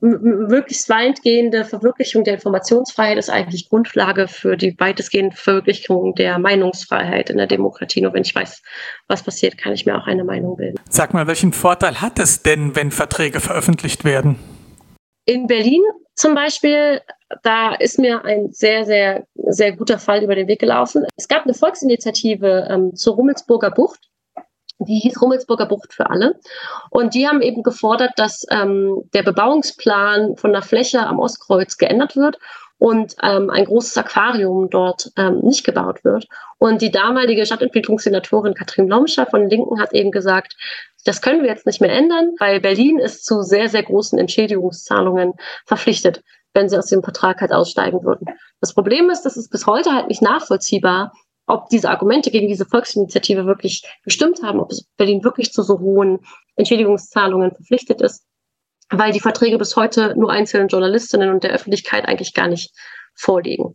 möglichst 0.00 0.88
weitgehende 0.88 1.66
Verwirklichung 1.66 2.24
der 2.24 2.34
Informationsfreiheit 2.34 3.18
ist 3.18 3.28
eigentlich 3.28 3.68
Grundlage 3.68 4.28
für 4.28 4.56
die 4.56 4.74
weitestgehende 4.78 5.36
Verwirklichung 5.36 6.14
der 6.14 6.38
Meinungsfreiheit 6.38 7.28
in 7.28 7.36
der 7.36 7.48
Demokratie. 7.48 8.00
Nur 8.00 8.14
wenn 8.14 8.22
ich 8.22 8.34
weiß, 8.34 8.62
was 9.08 9.22
passiert, 9.22 9.58
kann 9.58 9.74
ich 9.74 9.84
mir 9.84 9.98
auch 9.98 10.06
eine 10.06 10.24
Meinung 10.24 10.56
bilden. 10.56 10.78
Sag 10.88 11.12
mal, 11.12 11.26
welchen 11.26 11.52
Vorteil 11.52 12.00
hat 12.00 12.18
es 12.18 12.42
denn, 12.42 12.76
wenn 12.76 12.92
Verträge 12.92 13.40
veröffentlicht 13.40 14.04
werden? 14.04 14.38
In 15.28 15.46
Berlin 15.46 15.82
zum 16.14 16.34
Beispiel, 16.34 17.02
da 17.42 17.74
ist 17.74 17.98
mir 17.98 18.24
ein 18.24 18.50
sehr, 18.50 18.86
sehr, 18.86 19.26
sehr 19.34 19.76
guter 19.76 19.98
Fall 19.98 20.24
über 20.24 20.34
den 20.34 20.48
Weg 20.48 20.58
gelaufen. 20.58 21.04
Es 21.16 21.28
gab 21.28 21.44
eine 21.44 21.52
Volksinitiative 21.52 22.66
ähm, 22.70 22.96
zur 22.96 23.16
Rummelsburger 23.16 23.70
Bucht. 23.70 24.08
Die 24.78 24.98
hieß 25.00 25.20
Rummelsburger 25.20 25.66
Bucht 25.66 25.92
für 25.92 26.08
alle. 26.08 26.40
Und 26.88 27.12
die 27.12 27.28
haben 27.28 27.42
eben 27.42 27.62
gefordert, 27.62 28.12
dass 28.16 28.46
ähm, 28.50 29.02
der 29.12 29.22
Bebauungsplan 29.22 30.36
von 30.36 30.52
der 30.54 30.62
Fläche 30.62 31.00
am 31.00 31.18
Ostkreuz 31.18 31.76
geändert 31.76 32.16
wird 32.16 32.38
und 32.78 33.16
ähm, 33.22 33.50
ein 33.50 33.64
großes 33.64 33.96
Aquarium 33.98 34.70
dort 34.70 35.10
ähm, 35.16 35.40
nicht 35.40 35.64
gebaut 35.64 36.04
wird. 36.04 36.26
Und 36.58 36.80
die 36.80 36.90
damalige 36.90 37.44
Stadtentwicklungssenatorin 37.44 38.54
Katrin 38.54 38.88
Lomscher 38.88 39.26
von 39.26 39.48
Linken 39.48 39.80
hat 39.80 39.92
eben 39.92 40.12
gesagt, 40.12 40.54
das 41.04 41.20
können 41.20 41.42
wir 41.42 41.48
jetzt 41.48 41.66
nicht 41.66 41.80
mehr 41.80 41.92
ändern, 41.92 42.34
weil 42.38 42.60
Berlin 42.60 42.98
ist 42.98 43.24
zu 43.24 43.42
sehr, 43.42 43.68
sehr 43.68 43.82
großen 43.82 44.18
Entschädigungszahlungen 44.18 45.34
verpflichtet, 45.66 46.22
wenn 46.54 46.68
sie 46.68 46.78
aus 46.78 46.86
dem 46.86 47.02
Vertrag 47.02 47.40
halt 47.40 47.52
aussteigen 47.52 48.04
würden. 48.04 48.26
Das 48.60 48.74
Problem 48.74 49.10
ist, 49.10 49.22
dass 49.22 49.36
es 49.36 49.48
bis 49.48 49.66
heute 49.66 49.92
halt 49.92 50.08
nicht 50.08 50.22
nachvollziehbar, 50.22 51.12
ob 51.46 51.68
diese 51.70 51.88
Argumente 51.88 52.30
gegen 52.30 52.46
diese 52.46 52.66
Volksinitiative 52.66 53.46
wirklich 53.46 53.82
gestimmt 54.04 54.42
haben, 54.42 54.60
ob 54.60 54.70
Berlin 54.96 55.24
wirklich 55.24 55.52
zu 55.52 55.62
so 55.62 55.80
hohen 55.80 56.20
Entschädigungszahlungen 56.56 57.52
verpflichtet 57.52 58.02
ist, 58.02 58.24
weil 58.90 59.12
die 59.12 59.20
Verträge 59.20 59.58
bis 59.58 59.76
heute 59.76 60.14
nur 60.16 60.30
einzelnen 60.32 60.68
Journalistinnen 60.68 61.30
und 61.30 61.44
der 61.44 61.52
Öffentlichkeit 61.52 62.06
eigentlich 62.08 62.34
gar 62.34 62.48
nicht 62.48 62.72
vorliegen. 63.14 63.74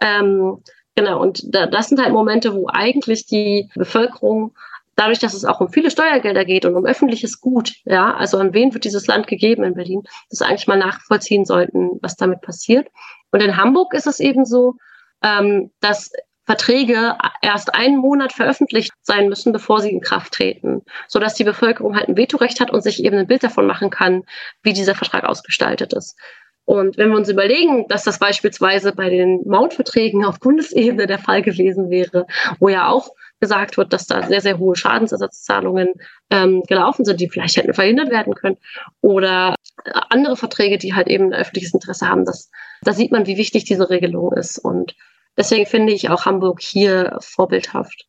Ähm, 0.00 0.62
genau, 0.94 1.20
und 1.20 1.42
da, 1.54 1.66
das 1.66 1.88
sind 1.88 2.00
halt 2.00 2.12
Momente, 2.12 2.54
wo 2.54 2.68
eigentlich 2.68 3.26
die 3.26 3.70
Bevölkerung 3.74 4.54
dadurch, 4.96 5.18
dass 5.18 5.32
es 5.32 5.46
auch 5.46 5.60
um 5.60 5.72
viele 5.72 5.90
Steuergelder 5.90 6.44
geht 6.44 6.66
und 6.66 6.74
um 6.74 6.84
öffentliches 6.84 7.40
Gut, 7.40 7.72
ja, 7.84 8.14
also 8.14 8.36
an 8.36 8.52
wen 8.52 8.74
wird 8.74 8.84
dieses 8.84 9.06
Land 9.06 9.26
gegeben 9.28 9.64
in 9.64 9.74
Berlin, 9.74 10.02
das 10.28 10.42
eigentlich 10.42 10.66
mal 10.66 10.78
nachvollziehen 10.78 11.46
sollten, 11.46 11.98
was 12.02 12.16
damit 12.16 12.42
passiert. 12.42 12.88
Und 13.32 13.42
in 13.42 13.56
Hamburg 13.56 13.94
ist 13.94 14.06
es 14.06 14.20
eben 14.20 14.44
so, 14.44 14.74
ähm, 15.22 15.70
dass 15.80 16.12
Verträge 16.50 17.16
erst 17.42 17.76
einen 17.76 17.98
Monat 17.98 18.32
veröffentlicht 18.32 18.90
sein 19.02 19.28
müssen, 19.28 19.52
bevor 19.52 19.80
sie 19.80 19.90
in 19.90 20.00
Kraft 20.00 20.32
treten, 20.32 20.82
sodass 21.06 21.34
die 21.34 21.44
Bevölkerung 21.44 21.94
halt 21.94 22.08
ein 22.08 22.16
Vetorecht 22.16 22.58
hat 22.58 22.72
und 22.72 22.82
sich 22.82 23.04
eben 23.04 23.16
ein 23.18 23.28
Bild 23.28 23.44
davon 23.44 23.68
machen 23.68 23.90
kann, 23.90 24.24
wie 24.64 24.72
dieser 24.72 24.96
Vertrag 24.96 25.22
ausgestaltet 25.22 25.92
ist. 25.92 26.18
Und 26.64 26.98
wenn 26.98 27.10
wir 27.10 27.16
uns 27.16 27.28
überlegen, 27.28 27.86
dass 27.86 28.02
das 28.02 28.18
beispielsweise 28.18 28.90
bei 28.90 29.10
den 29.10 29.42
Mautverträgen 29.46 30.24
auf 30.24 30.40
Bundesebene 30.40 31.06
der 31.06 31.20
Fall 31.20 31.42
gewesen 31.42 31.88
wäre, 31.88 32.26
wo 32.58 32.68
ja 32.68 32.88
auch 32.88 33.10
gesagt 33.38 33.76
wird, 33.76 33.92
dass 33.92 34.08
da 34.08 34.26
sehr, 34.26 34.40
sehr 34.40 34.58
hohe 34.58 34.74
Schadensersatzzahlungen 34.74 35.92
ähm, 36.30 36.64
gelaufen 36.66 37.04
sind, 37.04 37.20
die 37.20 37.28
vielleicht 37.28 37.58
hätten 37.58 37.74
verhindert 37.74 38.10
werden 38.10 38.34
können. 38.34 38.56
Oder 39.02 39.54
andere 40.08 40.36
Verträge, 40.36 40.78
die 40.78 40.94
halt 40.94 41.06
eben 41.06 41.26
ein 41.26 41.40
öffentliches 41.40 41.74
Interesse 41.74 42.08
haben. 42.08 42.24
Das, 42.24 42.50
da 42.82 42.92
sieht 42.92 43.12
man, 43.12 43.26
wie 43.26 43.36
wichtig 43.36 43.66
diese 43.66 43.88
Regelung 43.88 44.32
ist. 44.32 44.58
Und 44.58 44.96
deswegen 45.36 45.66
finde 45.66 45.92
ich 45.92 46.10
auch 46.10 46.26
Hamburg 46.26 46.60
hier 46.60 47.16
vorbildhaft. 47.20 48.06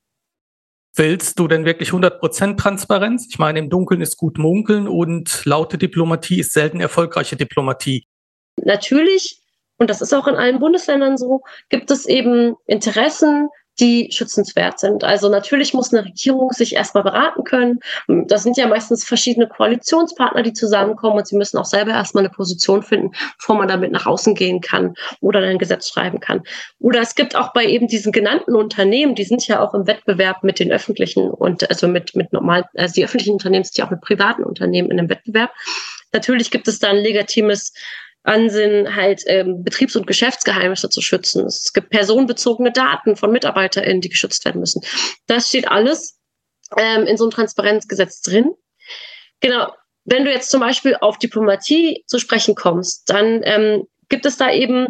Willst 0.96 1.40
du 1.40 1.48
denn 1.48 1.66
wirklich 1.66 1.90
100% 1.90 2.58
Transparenz? 2.58 3.28
Ich 3.30 3.40
meine, 3.40 3.60
im 3.60 3.70
Dunkeln 3.70 4.02
ist 4.02 4.18
gut 4.18 4.38
munkeln 4.38 4.88
und 4.88 5.46
laute 5.46 5.78
Diplomatie 5.78 6.40
ist 6.40 6.52
selten 6.52 6.82
erfolgreiche 6.82 7.38
Diplomatie. 7.38 8.06
Natürlich, 8.58 9.42
und 9.78 9.90
das 9.90 10.02
ist 10.02 10.14
auch 10.14 10.28
in 10.28 10.36
allen 10.36 10.60
Bundesländern 10.60 11.18
so, 11.18 11.44
gibt 11.70 11.92
es 11.92 12.06
eben 12.08 12.56
Interessen, 12.66 13.48
die 13.82 14.10
schützenswert 14.12 14.80
sind. 14.80 15.04
Also 15.04 15.28
natürlich 15.28 15.74
muss 15.74 15.92
eine 15.92 16.06
Regierung 16.06 16.52
sich 16.52 16.76
erstmal 16.76 17.04
beraten 17.04 17.44
können. 17.44 17.80
Das 18.08 18.44
sind 18.44 18.56
ja 18.56 18.68
meistens 18.68 19.04
verschiedene 19.04 19.48
Koalitionspartner, 19.48 20.44
die 20.44 20.54
zusammenkommen 20.54 21.18
und 21.18 21.28
sie 21.28 21.36
müssen 21.36 21.58
auch 21.58 21.66
selber 21.66 21.92
erstmal 21.92 22.24
eine 22.24 22.34
Position 22.34 22.84
finden, 22.84 23.12
bevor 23.38 23.56
man 23.56 23.68
damit 23.68 23.92
nach 23.92 24.06
außen 24.06 24.36
gehen 24.36 24.62
kann 24.62 24.94
oder 25.20 25.40
ein 25.40 25.58
Gesetz 25.58 25.90
schreiben 25.90 26.20
kann. 26.20 26.44
Oder 26.80 27.02
es 27.02 27.16
gibt 27.16 27.36
auch 27.36 27.54
bei 27.54 27.66
eben 27.66 27.88
diesen 27.88 28.12
genannten 28.12 28.56
Unternehmen, 28.56 29.16
die 29.16 29.24
sind 29.24 29.48
ja 29.48 29.60
auch 29.60 29.74
im 29.74 29.88
Wettbewerb 29.88 30.44
mit 30.44 30.60
den 30.60 30.72
öffentlichen 30.72 31.32
und 31.32 31.68
also 31.68 31.88
mit, 31.88 32.16
mit 32.16 32.32
normal, 32.32 32.70
also 32.76 32.94
die 32.94 33.04
öffentlichen 33.04 33.34
Unternehmen 33.34 33.64
sind 33.64 33.78
ja 33.78 33.86
auch 33.86 33.92
mit 33.92 34.02
privaten 34.02 34.44
Unternehmen 34.44 34.92
in 34.92 35.00
einem 35.00 35.10
Wettbewerb. 35.10 35.52
Natürlich 36.14 36.52
gibt 36.52 36.68
es 36.68 36.80
da 36.80 36.90
ein 36.90 36.98
legitimes 36.98 37.74
Ansinn, 38.24 38.96
halt 38.96 39.24
ähm, 39.26 39.64
Betriebs- 39.64 39.96
und 39.96 40.06
Geschäftsgeheimnisse 40.06 40.90
zu 40.90 41.02
schützen. 41.02 41.46
Es 41.46 41.74
gibt 41.74 41.90
personenbezogene 41.90 42.72
Daten 42.72 43.16
von 43.16 43.32
MitarbeiterInnen, 43.32 44.02
die 44.02 44.10
geschützt 44.10 44.46
werden 44.46 44.62
müssen. 44.62 44.82
Das 45.28 45.50
steht 45.50 45.68
alles 45.68 46.20
ähm, 46.78 47.06
in 47.08 47.18
so 47.18 47.26
einem 47.26 47.32
Transparenzgesetz 47.32 48.22
drin. 48.22 48.52
Genau. 49.40 49.74
Wenn 50.04 50.26
du 50.26 50.32
jetzt 50.32 50.50
zum 50.50 50.60
Beispiel 50.60 50.96
auf 51.00 51.18
Diplomatie 51.18 52.04
zu 52.08 52.20
sprechen 52.20 52.56
kommst, 52.56 53.10
dann 53.10 53.42
ähm, 53.44 53.84
gibt 54.10 54.26
es 54.26 54.38
da 54.38 54.52
eben, 54.52 54.88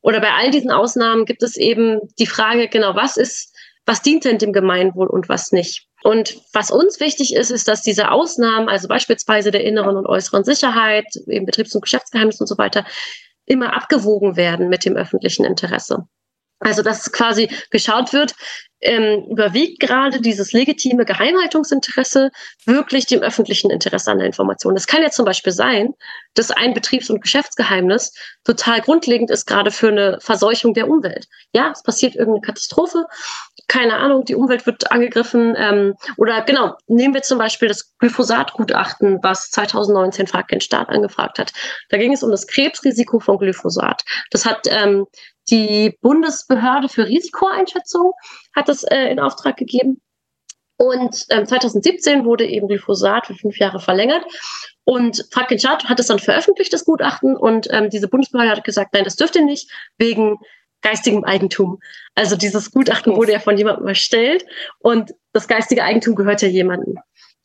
oder 0.00 0.20
bei 0.20 0.32
all 0.32 0.50
diesen 0.50 0.70
Ausnahmen 0.70 1.24
gibt 1.24 1.42
es 1.42 1.56
eben 1.56 2.00
die 2.18 2.26
Frage, 2.26 2.68
genau, 2.68 2.94
was 2.94 3.16
ist, 3.16 3.52
was 3.86 4.02
dient 4.02 4.24
denn 4.24 4.38
dem 4.38 4.52
Gemeinwohl 4.52 5.08
und 5.08 5.28
was 5.28 5.52
nicht? 5.52 5.88
Und 6.04 6.36
was 6.52 6.70
uns 6.70 7.00
wichtig 7.00 7.34
ist, 7.34 7.50
ist, 7.50 7.66
dass 7.66 7.80
diese 7.80 8.10
Ausnahmen, 8.10 8.68
also 8.68 8.88
beispielsweise 8.88 9.50
der 9.50 9.64
inneren 9.64 9.96
und 9.96 10.06
äußeren 10.06 10.44
Sicherheit, 10.44 11.06
eben 11.26 11.46
Betriebs- 11.46 11.74
und 11.74 11.80
Geschäftsgeheimnis 11.80 12.40
und 12.42 12.46
so 12.46 12.58
weiter, 12.58 12.84
immer 13.46 13.74
abgewogen 13.74 14.36
werden 14.36 14.68
mit 14.68 14.84
dem 14.84 14.96
öffentlichen 14.96 15.46
Interesse. 15.46 16.06
Also 16.60 16.82
dass 16.82 17.10
quasi 17.10 17.48
geschaut 17.70 18.12
wird, 18.12 18.34
ähm, 18.82 19.24
überwiegt 19.30 19.80
gerade 19.80 20.20
dieses 20.20 20.52
legitime 20.52 21.06
Geheimhaltungsinteresse 21.06 22.30
wirklich 22.66 23.06
dem 23.06 23.22
öffentlichen 23.22 23.70
Interesse 23.70 24.10
an 24.10 24.18
der 24.18 24.26
Information. 24.26 24.74
Das 24.74 24.86
kann 24.86 25.02
ja 25.02 25.10
zum 25.10 25.24
Beispiel 25.24 25.52
sein, 25.52 25.94
dass 26.34 26.50
ein 26.50 26.74
Betriebs- 26.74 27.08
und 27.08 27.22
Geschäftsgeheimnis 27.22 28.12
total 28.44 28.82
grundlegend 28.82 29.30
ist, 29.30 29.46
gerade 29.46 29.70
für 29.70 29.88
eine 29.88 30.18
Verseuchung 30.20 30.74
der 30.74 30.88
Umwelt. 30.88 31.26
Ja, 31.54 31.70
es 31.72 31.82
passiert 31.82 32.14
irgendeine 32.14 32.42
Katastrophe, 32.42 33.06
keine 33.68 33.96
Ahnung, 33.96 34.24
die 34.24 34.34
Umwelt 34.34 34.66
wird 34.66 34.90
angegriffen. 34.90 35.54
Ähm, 35.56 35.94
oder 36.16 36.42
genau, 36.42 36.76
nehmen 36.86 37.14
wir 37.14 37.22
zum 37.22 37.38
Beispiel 37.38 37.68
das 37.68 37.96
Glyphosat-Gutachten, 37.98 39.18
was 39.22 39.50
2019 39.50 40.26
Frag 40.26 40.48
den 40.48 40.60
Staat 40.60 40.88
angefragt 40.88 41.38
hat. 41.38 41.52
Da 41.88 41.96
ging 41.96 42.12
es 42.12 42.22
um 42.22 42.30
das 42.30 42.46
Krebsrisiko 42.46 43.20
von 43.20 43.38
Glyphosat. 43.38 44.04
Das 44.30 44.44
hat 44.44 44.66
ähm, 44.68 45.06
die 45.50 45.96
Bundesbehörde 46.00 46.88
für 46.88 47.06
Risikoeinschätzung 47.06 48.12
hat 48.54 48.68
das 48.68 48.82
äh, 48.84 49.10
in 49.10 49.20
Auftrag 49.20 49.56
gegeben. 49.56 50.00
Und 50.76 51.26
ähm, 51.30 51.46
2017 51.46 52.24
wurde 52.24 52.46
eben 52.46 52.66
Glyphosat 52.66 53.26
für 53.26 53.34
fünf 53.34 53.58
Jahre 53.58 53.78
verlängert. 53.78 54.24
Und 54.84 55.26
Frankenstaat 55.30 55.84
hat 55.84 56.00
es 56.00 56.08
dann 56.08 56.18
veröffentlicht, 56.18 56.72
das 56.72 56.84
Gutachten. 56.84 57.36
Und 57.36 57.68
ähm, 57.70 57.90
diese 57.90 58.08
Bundesbehörde 58.08 58.50
hat 58.50 58.64
gesagt, 58.64 58.92
nein, 58.92 59.04
das 59.04 59.16
dürft 59.16 59.36
ihr 59.36 59.44
nicht, 59.44 59.70
wegen 59.98 60.38
geistigem 60.84 61.24
Eigentum. 61.24 61.80
Also 62.14 62.36
dieses 62.36 62.70
Gutachten 62.70 63.16
wurde 63.16 63.32
ja 63.32 63.40
von 63.40 63.58
jemandem 63.58 63.88
erstellt 63.88 64.44
und 64.78 65.14
das 65.32 65.48
geistige 65.48 65.82
Eigentum 65.82 66.14
gehört 66.14 66.42
ja 66.42 66.48
jemandem. 66.48 66.98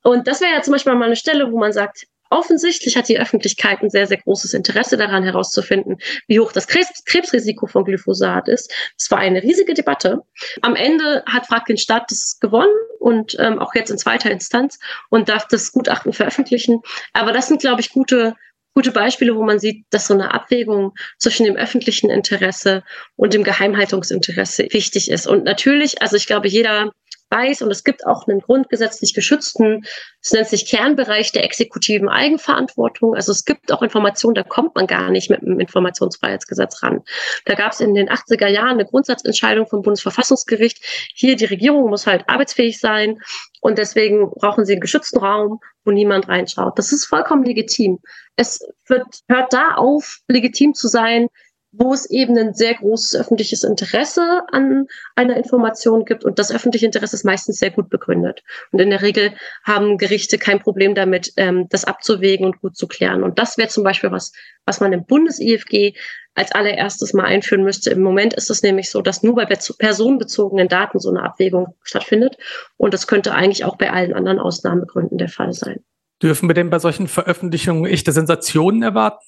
Und 0.04 0.28
das 0.28 0.42
wäre 0.42 0.54
ja 0.54 0.62
zum 0.62 0.74
Beispiel 0.74 0.94
mal 0.94 1.06
eine 1.06 1.16
Stelle, 1.16 1.52
wo 1.52 1.58
man 1.58 1.74
sagt, 1.74 2.06
Offensichtlich 2.32 2.96
hat 2.96 3.10
die 3.10 3.20
Öffentlichkeit 3.20 3.82
ein 3.82 3.90
sehr, 3.90 4.06
sehr 4.06 4.18
großes 4.18 4.54
Interesse 4.54 4.98
daran 4.98 5.24
herauszufinden, 5.24 5.98
wie 6.28 6.40
hoch 6.40 6.52
das 6.52 6.68
Krebs 6.68 7.04
Krebsrisiko 7.06 7.66
von 7.66 7.86
Glyphosat 7.86 8.48
ist. 8.48 8.72
Es 8.96 9.10
war 9.10 9.18
eine 9.18 9.42
riesige 9.42 9.74
Debatte. 9.74 10.22
Am 10.62 10.76
Ende 10.76 11.24
hat 11.26 11.48
Frankenstadt 11.48 12.12
das 12.12 12.38
gewonnen 12.40 12.74
und 13.00 13.36
ähm, 13.40 13.58
auch 13.58 13.74
jetzt 13.74 13.90
in 13.90 13.98
zweiter 13.98 14.30
Instanz 14.30 14.78
und 15.10 15.28
darf 15.28 15.48
das 15.48 15.72
Gutachten 15.72 16.14
veröffentlichen. 16.14 16.82
Aber 17.14 17.32
das 17.32 17.48
sind, 17.48 17.62
glaube 17.62 17.82
ich, 17.82 17.90
gute 17.90 18.36
gute 18.74 18.92
Beispiele, 18.92 19.36
wo 19.36 19.44
man 19.44 19.60
sieht, 19.60 19.86
dass 19.90 20.08
so 20.08 20.14
eine 20.14 20.34
Abwägung 20.34 20.94
zwischen 21.18 21.46
dem 21.46 21.56
öffentlichen 21.56 22.10
Interesse 22.10 22.84
und 23.16 23.34
dem 23.34 23.44
Geheimhaltungsinteresse 23.44 24.68
wichtig 24.72 25.10
ist. 25.12 25.28
Und 25.28 25.44
natürlich, 25.44 26.02
also 26.02 26.16
ich 26.16 26.28
glaube, 26.28 26.48
jeder 26.48 26.92
weiß 27.30 27.62
und 27.62 27.72
es 27.72 27.84
gibt 27.84 28.06
auch 28.06 28.28
einen 28.28 28.40
grundgesetzlich 28.40 29.14
geschützten, 29.14 29.86
es 30.22 30.32
nennt 30.32 30.48
sich 30.48 30.66
Kernbereich 30.66 31.32
der 31.32 31.44
exekutiven 31.44 32.10
Eigenverantwortung. 32.10 33.16
Also 33.16 33.32
es 33.32 33.46
gibt 33.46 33.72
auch 33.72 33.82
Informationen, 33.82 34.36
da 34.36 34.44
kommt 34.44 34.76
man 34.76 34.88
gar 34.88 35.10
nicht 35.10 35.30
mit 35.30 35.42
dem 35.42 35.60
Informationsfreiheitsgesetz 35.60 36.82
ran. 36.84 37.02
Da 37.46 37.56
gab 37.56 37.72
es 37.72 37.80
in 37.80 37.94
den 37.94 38.10
80er 38.10 38.48
Jahren 38.48 38.80
eine 38.80 38.86
Grundsatzentscheidung 38.86 39.68
vom 39.68 39.82
Bundesverfassungsgericht. 39.82 40.84
Hier 41.14 41.36
die 41.36 41.46
Regierung 41.46 41.90
muss 41.90 42.08
halt 42.08 42.28
arbeitsfähig 42.28 42.80
sein 42.80 43.22
und 43.62 43.78
deswegen 43.78 44.30
brauchen 44.32 44.66
sie 44.66 44.74
einen 44.74 44.82
geschützten 44.82 45.20
Raum, 45.20 45.60
wo 45.84 45.92
niemand 45.92 46.28
reinschaut. 46.28 46.78
Das 46.78 46.92
ist 46.92 47.06
vollkommen 47.06 47.44
legitim. 47.44 48.00
Es 48.36 48.66
wird, 48.88 49.06
hört 49.28 49.54
da 49.54 49.76
auf, 49.76 50.20
legitim 50.28 50.74
zu 50.74 50.88
sein, 50.88 51.28
wo 51.72 51.94
es 51.94 52.10
eben 52.10 52.38
ein 52.38 52.54
sehr 52.54 52.74
großes 52.74 53.20
öffentliches 53.20 53.64
Interesse 53.64 54.42
an 54.52 54.88
einer 55.16 55.38
Information 55.38 56.04
gibt. 56.04 56.26
Und 56.26 56.40
das 56.40 56.52
öffentliche 56.52 56.86
Interesse 56.86 57.16
ist 57.16 57.26
meistens 57.26 57.60
sehr 57.60 57.70
gut 57.70 57.90
begründet. 57.90 58.44
Und 58.72 58.80
in 58.80 58.90
der 58.90 59.04
Regel 59.04 59.34
haben 59.64 59.98
Gerichte 59.98 60.38
kein 60.38 60.60
Problem 60.60 60.96
damit, 60.96 61.32
ähm, 61.38 61.68
das 61.70 61.86
abzuwägen 61.86 62.46
und 62.46 62.62
gut 62.62 62.76
zu 62.76 62.88
klären. 62.88 63.24
Und 63.24 63.38
das 63.38 63.58
wäre 63.58 63.68
zum 63.68 63.84
Beispiel 63.84 64.12
was, 64.12 64.32
was 64.66 64.80
man 64.80 64.94
im 64.94 65.06
Bundes-IFG 65.06 65.96
als 66.36 66.52
allererstes 66.52 67.14
mal 67.14 67.26
einführen 67.26 67.64
müsste. 67.64 67.90
Im 67.90 68.02
Moment 68.02 68.34
ist 68.34 68.50
es 68.50 68.64
nämlich 68.64 68.90
so, 68.90 69.02
dass 69.02 69.24
nur 69.24 69.36
bei 69.36 69.46
personenbezogenen 69.46 70.68
Daten 70.68 71.00
so 71.00 71.10
eine 71.10 71.24
Abwägung 71.24 71.76
stattfindet. 71.84 72.38
Und 72.78 72.94
das 72.94 73.08
könnte 73.08 73.34
eigentlich 73.34 73.66
auch 73.66 73.78
bei 73.78 73.92
allen 73.92 74.14
anderen 74.14 74.40
Ausnahmegründen 74.40 75.18
der 75.18 75.30
Fall 75.30 75.54
sein. 75.54 75.84
Dürfen 76.22 76.50
wir 76.50 76.54
denn 76.54 76.70
bei 76.70 76.80
solchen 76.80 77.08
Veröffentlichungen 77.08 77.86
echte 77.86 78.12
Sensationen 78.12 78.84
erwarten? 78.84 79.24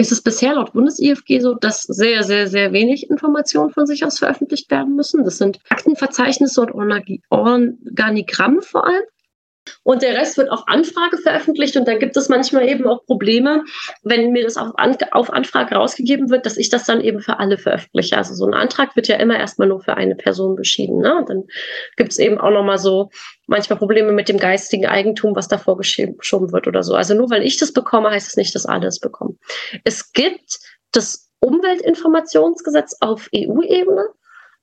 ist 0.00 0.12
es 0.12 0.22
bisher 0.22 0.54
laut 0.54 0.72
Bundes-IFG 0.72 1.40
so, 1.40 1.54
dass 1.54 1.82
sehr, 1.82 2.22
sehr, 2.24 2.48
sehr 2.48 2.72
wenig 2.72 3.10
Informationen 3.10 3.70
von 3.70 3.86
sich 3.86 4.04
aus 4.04 4.18
veröffentlicht 4.18 4.70
werden 4.70 4.96
müssen. 4.96 5.24
Das 5.24 5.36
sind 5.38 5.58
Aktenverzeichnisse 5.68 6.60
und 6.62 6.72
Organigramme 7.28 8.62
vor 8.62 8.86
allem. 8.86 9.02
Und 9.82 10.02
der 10.02 10.14
Rest 10.14 10.36
wird 10.36 10.50
auf 10.50 10.62
Anfrage 10.66 11.18
veröffentlicht 11.18 11.76
und 11.76 11.86
dann 11.86 11.98
gibt 11.98 12.16
es 12.16 12.28
manchmal 12.28 12.68
eben 12.68 12.86
auch 12.86 13.04
Probleme, 13.04 13.64
wenn 14.02 14.32
mir 14.32 14.44
das 14.44 14.56
auf, 14.56 14.72
An 14.76 14.96
auf 15.12 15.32
Anfrage 15.32 15.74
rausgegeben 15.74 16.30
wird, 16.30 16.46
dass 16.46 16.56
ich 16.56 16.68
das 16.68 16.84
dann 16.84 17.00
eben 17.00 17.20
für 17.20 17.38
alle 17.38 17.58
veröffentliche. 17.58 18.16
Also 18.16 18.34
so 18.34 18.46
ein 18.46 18.54
Antrag 18.54 18.96
wird 18.96 19.08
ja 19.08 19.16
immer 19.16 19.38
erstmal 19.38 19.68
nur 19.68 19.80
für 19.80 19.96
eine 19.96 20.14
Person 20.14 20.56
beschieden. 20.56 20.98
Ne? 20.98 21.16
Und 21.16 21.28
dann 21.28 21.44
gibt 21.96 22.12
es 22.12 22.18
eben 22.18 22.38
auch 22.38 22.50
nochmal 22.50 22.78
so 22.78 23.10
manchmal 23.46 23.78
Probleme 23.78 24.12
mit 24.12 24.28
dem 24.28 24.38
geistigen 24.38 24.86
Eigentum, 24.86 25.34
was 25.34 25.48
davor 25.48 25.76
geschoben 25.76 26.52
wird 26.52 26.66
oder 26.66 26.82
so. 26.82 26.94
Also 26.94 27.14
nur 27.14 27.30
weil 27.30 27.42
ich 27.42 27.56
das 27.58 27.72
bekomme, 27.72 28.10
heißt 28.10 28.28
es 28.28 28.36
nicht, 28.36 28.54
dass 28.54 28.66
alle 28.66 28.86
es 28.86 29.00
bekommen. 29.00 29.38
Es 29.84 30.12
gibt 30.12 30.58
das 30.92 31.30
Umweltinformationsgesetz 31.40 32.96
auf 33.00 33.28
EU-Ebene. 33.34 34.06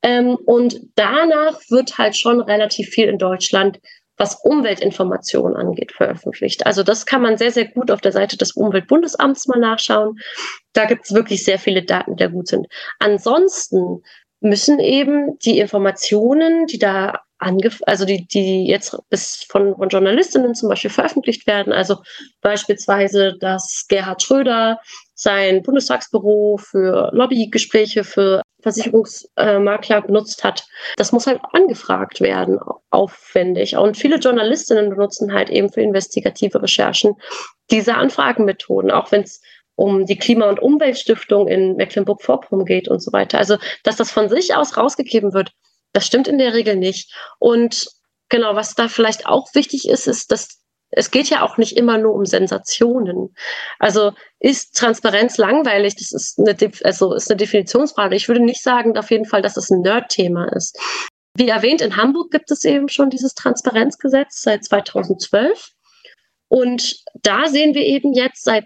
Ähm, 0.04 0.36
und 0.46 0.80
danach 0.96 1.60
wird 1.70 1.98
halt 1.98 2.16
schon 2.16 2.40
relativ 2.40 2.90
viel 2.90 3.08
in 3.08 3.18
Deutschland 3.18 3.80
was 4.18 4.36
Umweltinformationen 4.44 5.56
angeht, 5.56 5.92
veröffentlicht. 5.92 6.66
Also 6.66 6.84
das 6.84 7.06
kann 7.06 7.22
man 7.22 7.38
sehr, 7.38 7.52
sehr 7.52 7.66
gut 7.66 7.92
auf 7.92 8.02
der 8.02 8.12
Seite 8.12 8.38
des 8.38 8.52
Umweltbundesamts 8.54 9.48
mal 9.48 9.60
nachschauen. 9.60 10.20
Da 10.74 10.86
gibt 10.86 11.06
es 11.06 11.14
wirklich 11.14 11.44
sehr 11.44 11.60
viele 11.60 11.84
Daten, 11.84 12.16
die 12.16 12.24
da 12.24 12.30
gut 12.30 12.48
sind. 12.48 12.68
Ansonsten 13.00 14.02
müssen 14.40 14.80
eben 14.80 15.38
die 15.40 15.60
Informationen, 15.60 16.66
die 16.68 16.80
da 16.80 17.22
angef 17.40 17.82
also 17.86 18.06
die, 18.06 18.26
die 18.28 18.66
jetzt 18.66 18.98
bis 19.10 19.46
von, 19.48 19.76
von 19.76 19.90
Journalistinnen 19.90 20.56
zum 20.56 20.70
Beispiel 20.70 20.90
veröffentlicht 20.90 21.46
werden, 21.46 21.72
also 21.72 21.98
beispielsweise, 22.42 23.36
dass 23.40 23.86
Gerhard 23.88 24.24
Schröder 24.24 24.80
sein 25.14 25.62
Bundestagsbüro 25.62 26.58
für 26.58 27.12
Lobbygespräche 27.14 28.04
für 28.04 28.42
Versicherungsmakler 28.62 30.02
benutzt 30.02 30.44
hat. 30.44 30.66
Das 30.98 31.12
muss 31.12 31.28
halt 31.28 31.40
angefragt 31.52 32.22
werden, 32.22 32.60
aufwendig. 32.90 33.78
Und 33.78 33.98
viele 33.98 34.18
Journalistinnen 34.18 34.90
benutzen 34.90 35.34
halt 35.34 35.50
eben 35.50 35.72
für 35.72 35.82
investigative 35.82 36.62
Recherchen 36.62 37.16
diese 37.70 37.96
Anfragenmethoden, 37.96 38.92
auch 38.92 39.12
wenn 39.12 39.22
es 39.22 39.42
um 39.76 40.08
die 40.08 40.18
Klima- 40.18 40.50
und 40.50 40.60
Umweltstiftung 40.60 41.48
in 41.48 41.76
Mecklenburg-Vorpommern 41.76 42.66
geht 42.66 42.88
und 42.88 43.00
so 43.00 43.14
weiter. 43.14 43.38
Also, 43.38 43.58
dass 43.84 43.96
das 43.96 44.12
von 44.12 44.28
sich 44.28 44.56
aus 44.56 44.76
rausgegeben 44.76 45.34
wird, 45.34 45.52
das 45.94 46.08
stimmt 46.08 46.28
in 46.28 46.40
der 46.40 46.54
Regel 46.54 46.76
nicht. 46.76 47.14
Und 47.38 47.88
genau, 48.30 48.56
was 48.56 48.74
da 48.74 48.88
vielleicht 48.88 49.28
auch 49.28 49.54
wichtig 49.54 49.88
ist, 49.88 50.08
ist, 50.08 50.32
dass 50.32 50.60
es 50.90 51.12
geht 51.12 51.30
ja 51.30 51.42
auch 51.42 51.58
nicht 51.58 51.78
immer 51.78 51.98
nur 51.98 52.14
um 52.14 52.26
Sensationen. 52.26 53.36
Also 53.80 54.14
ist 54.40 54.78
Transparenz 54.78 55.38
langweilig? 55.38 55.96
Das 55.96 56.12
ist 56.12 56.40
eine, 56.40 56.56
also 56.84 57.14
ist 57.14 57.30
eine 57.30 57.38
Definitionsfrage. 57.38 58.16
Ich 58.16 58.28
würde 58.28 58.44
nicht 58.44 58.64
sagen 58.64 58.98
auf 58.98 59.12
jeden 59.12 59.26
Fall, 59.26 59.42
dass 59.42 59.58
es 59.58 59.70
ein 59.70 59.82
Nerd-Thema 59.82 60.46
ist. 60.56 60.80
Wie 61.36 61.50
erwähnt, 61.50 61.82
in 61.82 61.98
Hamburg 61.98 62.32
gibt 62.32 62.50
es 62.52 62.64
eben 62.64 62.90
schon 62.90 63.10
dieses 63.10 63.34
Transparenzgesetz 63.36 64.42
seit 64.42 64.64
2012. 64.64 65.72
Und 66.48 66.96
da 67.22 67.48
sehen 67.48 67.76
wir 67.76 67.84
eben 67.84 68.14
jetzt 68.14 68.46
seit 68.46 68.66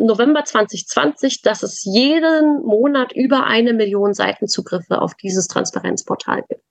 November 0.00 0.44
2020, 0.44 1.42
dass 1.42 1.62
es 1.62 1.84
jeden 1.84 2.62
Monat 2.62 3.12
über 3.12 3.44
eine 3.44 3.74
Million 3.74 4.14
Seitenzugriffe 4.14 5.02
auf 5.02 5.14
dieses 5.14 5.46
Transparenzportal 5.46 6.42
gibt. 6.48 6.62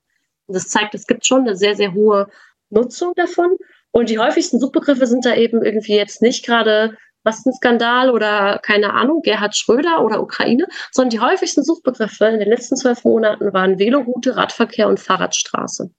Und 0.48 0.56
das 0.56 0.68
zeigt, 0.68 0.96
es 0.96 1.06
gibt 1.06 1.26
schon 1.26 1.42
eine 1.42 1.56
sehr, 1.56 1.76
sehr 1.76 1.94
hohe 1.94 2.28
Nutzung 2.70 3.14
davon. 3.16 3.58
Und 3.92 4.10
die 4.10 4.20
häufigsten 4.20 4.60
Suchbegriffe 4.60 5.08
sind 5.08 5.26
da 5.26 5.36
eben 5.36 5.64
irgendwie 5.64 5.96
jetzt 5.96 6.22
nicht 6.22 6.46
gerade 6.46 6.98
was 7.24 7.46
ein 7.46 7.54
Skandal 7.54 8.10
oder 8.10 8.60
keine 8.64 8.94
Ahnung, 8.94 9.22
Gerhard 9.22 9.56
Schröder 9.56 10.04
oder 10.04 10.22
Ukraine, 10.22 10.66
sondern 10.92 11.10
die 11.10 11.20
häufigsten 11.20 11.64
Suchbegriffe 11.64 12.26
in 12.26 12.40
den 12.40 12.50
letzten 12.50 12.78
zwölf 12.78 13.04
Monaten 13.04 13.54
waren 13.54 13.80
Veloroute, 13.80 14.36
Radverkehr 14.36 14.88
und 14.88 15.00
Fahrradstraße. 15.00 15.92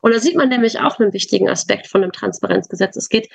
Und 0.00 0.14
da 0.14 0.20
sieht 0.20 0.36
man 0.36 0.48
nämlich 0.48 0.80
auch 0.80 0.98
einen 0.98 1.12
wichtigen 1.12 1.48
Aspekt 1.48 1.86
von 1.86 2.02
dem 2.02 2.12
Transparenzgesetz. 2.12 2.96
Es 2.96 3.08
geht, 3.08 3.28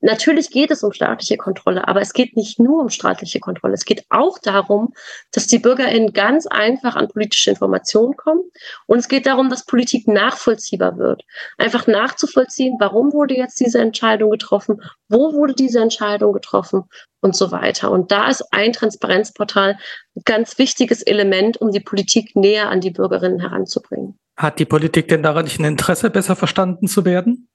natürlich 0.00 0.50
geht 0.50 0.70
es 0.70 0.82
um 0.82 0.92
staatliche 0.92 1.36
Kontrolle, 1.36 1.88
aber 1.88 2.00
es 2.00 2.12
geht 2.12 2.36
nicht 2.36 2.58
nur 2.58 2.82
um 2.82 2.90
staatliche 2.90 3.40
Kontrolle. 3.40 3.74
Es 3.74 3.84
geht 3.84 4.04
auch 4.10 4.38
darum, 4.38 4.92
dass 5.32 5.46
die 5.46 5.58
BürgerInnen 5.58 6.12
ganz 6.12 6.46
einfach 6.46 6.96
an 6.96 7.08
politische 7.08 7.50
Informationen 7.50 8.16
kommen. 8.16 8.42
Und 8.86 8.98
es 8.98 9.08
geht 9.08 9.26
darum, 9.26 9.50
dass 9.50 9.66
Politik 9.66 10.08
nachvollziehbar 10.08 10.98
wird. 10.98 11.22
Einfach 11.58 11.86
nachzuvollziehen, 11.86 12.76
warum 12.78 13.12
wurde 13.12 13.36
jetzt 13.36 13.60
diese 13.60 13.80
Entscheidung 13.80 14.30
getroffen? 14.30 14.82
Wo 15.08 15.32
wurde 15.32 15.54
diese 15.54 15.80
Entscheidung 15.80 16.32
getroffen? 16.32 16.84
Und 17.20 17.34
so 17.34 17.50
weiter. 17.52 17.90
Und 17.90 18.12
da 18.12 18.28
ist 18.28 18.44
ein 18.52 18.74
Transparenzportal 18.74 19.78
ein 20.14 20.22
ganz 20.26 20.58
wichtiges 20.58 21.00
Element, 21.00 21.58
um 21.58 21.70
die 21.70 21.80
Politik 21.80 22.36
näher 22.36 22.68
an 22.68 22.82
die 22.82 22.90
Bürgerinnen 22.90 23.40
heranzubringen. 23.40 24.18
Hat 24.36 24.58
die 24.58 24.64
Politik 24.64 25.08
denn 25.08 25.22
daran 25.22 25.44
nicht 25.44 25.60
ein 25.60 25.64
Interesse, 25.64 26.10
besser 26.10 26.34
verstanden 26.34 26.88
zu 26.88 27.04
werden? 27.04 27.48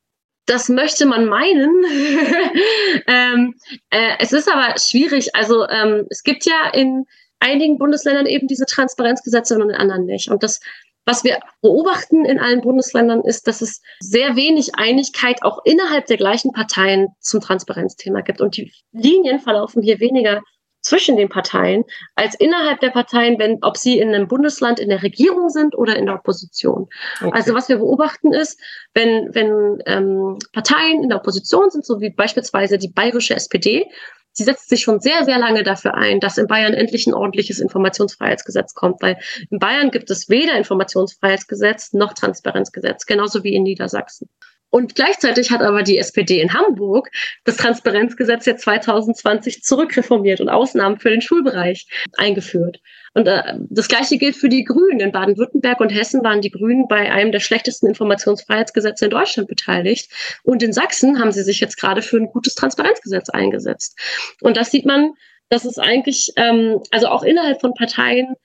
Das 0.46 0.70
möchte 0.70 1.06
man 1.06 1.26
meinen. 1.26 1.84
ähm, 3.08 3.56
äh, 3.90 4.14
es 4.20 4.34
ist 4.34 4.52
aber 4.52 4.80
schwierig. 4.80 5.36
Also 5.36 5.68
ähm, 5.68 6.08
es 6.10 6.24
gibt 6.24 6.46
ja 6.46 6.72
in 6.74 7.06
einigen 7.40 7.78
Bundesländern 7.78 8.26
eben 8.26 8.48
diese 8.48 8.66
Transparenzgesetze 8.66 9.56
und 9.56 9.70
in 9.70 9.76
anderen 9.76 10.06
nicht. 10.06 10.30
Und 10.30 10.42
das, 10.42 10.60
was 11.06 11.24
wir 11.24 11.40
beobachten 11.62 12.26
in 12.26 12.40
allen 12.40 12.62
Bundesländern, 12.62 13.22
ist, 13.22 13.48
dass 13.48 13.62
es 13.62 13.82
sehr 14.00 14.36
wenig 14.36 14.76
Einigkeit 14.76 15.44
auch 15.44 15.60
innerhalb 15.66 16.08
der 16.08 16.18
gleichen 16.18 16.52
Parteien 16.52 17.10
zum 17.20 17.42
Transparenzthema 17.42 18.22
gibt. 18.22 18.42
Und 18.42 18.58
die 18.58 18.72
Linien 18.92 19.40
verlaufen 19.40 19.84
hier 19.84 20.00
weniger 20.00 20.42
zwischen 20.82 21.18
den 21.18 21.30
Parteien 21.30 21.84
als 22.16 22.36
innerhalb 22.36 22.80
der 22.80 22.90
Parteien, 22.90 23.38
wenn, 23.40 23.60
ob 23.62 23.78
sie 23.78 24.00
in 24.00 24.14
einem 24.14 24.28
Bundesland 24.28 24.80
in 24.80 24.90
der 24.90 25.04
Regierung 25.04 25.50
sind 25.50 25.78
oder 25.78 25.96
in 25.96 26.06
der 26.06 26.16
Opposition. 26.16 26.88
Okay. 27.22 27.32
Also 27.34 27.54
was 27.54 27.70
wir 27.70 27.78
beobachten 27.78 28.34
ist, 28.34 28.60
wenn, 28.94 29.34
wenn 29.34 29.82
ähm, 29.86 30.38
Parteien 30.54 31.04
in 31.04 31.10
der 31.10 31.20
Opposition 31.20 31.70
sind, 31.70 31.86
so 31.86 32.00
wie 32.00 32.10
beispielsweise 32.10 32.78
die 32.78 32.90
bayerische 32.90 33.36
SPD, 33.36 33.86
sie 34.32 34.44
setzt 34.44 34.70
sich 34.70 34.82
schon 34.82 35.00
sehr, 35.00 35.26
sehr 35.26 35.38
lange 35.38 35.64
dafür 35.64 35.96
ein, 35.96 36.20
dass 36.20 36.38
in 36.38 36.48
Bayern 36.48 36.74
endlich 36.74 37.08
ein 37.08 37.14
ordentliches 37.14 37.60
Informationsfreiheitsgesetz 37.60 38.74
kommt, 38.74 39.02
weil 39.02 39.18
in 39.50 39.60
Bayern 39.60 39.92
gibt 39.92 40.10
es 40.10 40.30
weder 40.30 40.58
Informationsfreiheitsgesetz 40.58 41.94
noch 41.94 42.14
Transparenzgesetz, 42.14 43.06
genauso 43.06 43.44
wie 43.44 43.54
in 43.54 43.64
Niedersachsen. 43.64 44.30
Und 44.70 44.96
gleichzeitig 44.96 45.52
hat 45.52 45.62
aber 45.62 45.84
die 45.84 45.98
SPD 45.98 46.42
in 46.42 46.54
Hamburg 46.54 47.10
das 47.44 47.58
Transparenzgesetz 47.58 48.46
jetzt 48.46 48.64
2020 48.64 49.64
zurückreformiert 49.64 50.42
und 50.42 50.50
Ausnahmen 50.50 51.00
für 51.00 51.10
den 51.10 51.22
Schulbereich 51.22 51.88
eingeführt. 52.18 52.80
Und 53.14 53.28
äh, 53.28 53.56
das 53.70 53.88
Gleiche 53.88 54.18
gilt 54.18 54.36
für 54.36 54.50
die 54.50 54.64
Grünen. 54.64 55.00
In 55.00 55.12
Baden-Württemberg 55.12 55.80
und 55.80 55.90
Hessen 55.90 56.24
waren 56.24 56.42
die 56.42 56.52
Grünen 56.52 56.88
bei 56.88 57.12
einem 57.12 57.32
der 57.32 57.40
schlechtesten 57.40 57.88
Informationsfreiheitsgesetze 57.88 59.06
in 59.06 59.12
Deutschland 59.12 59.48
beteiligt. 59.48 60.12
Und 60.44 60.62
in 60.62 60.74
Sachsen 60.74 61.20
haben 61.20 61.32
sie 61.32 61.44
sich 61.44 61.60
jetzt 61.60 61.80
gerade 61.80 62.02
für 62.02 62.18
ein 62.18 62.28
gutes 62.28 62.54
Transparenzgesetz 62.54 63.30
eingesetzt. 63.30 63.98
Und 64.42 64.58
das 64.58 64.70
sieht 64.70 64.86
man, 64.86 65.14
dass 65.50 65.66
es 65.66 65.80
eigentlich, 65.80 66.32
ähm, 66.36 66.82
also 66.92 67.08
auch 67.08 67.24
innerhalb 67.24 67.60
von 67.60 67.74
Parteien 67.74 68.36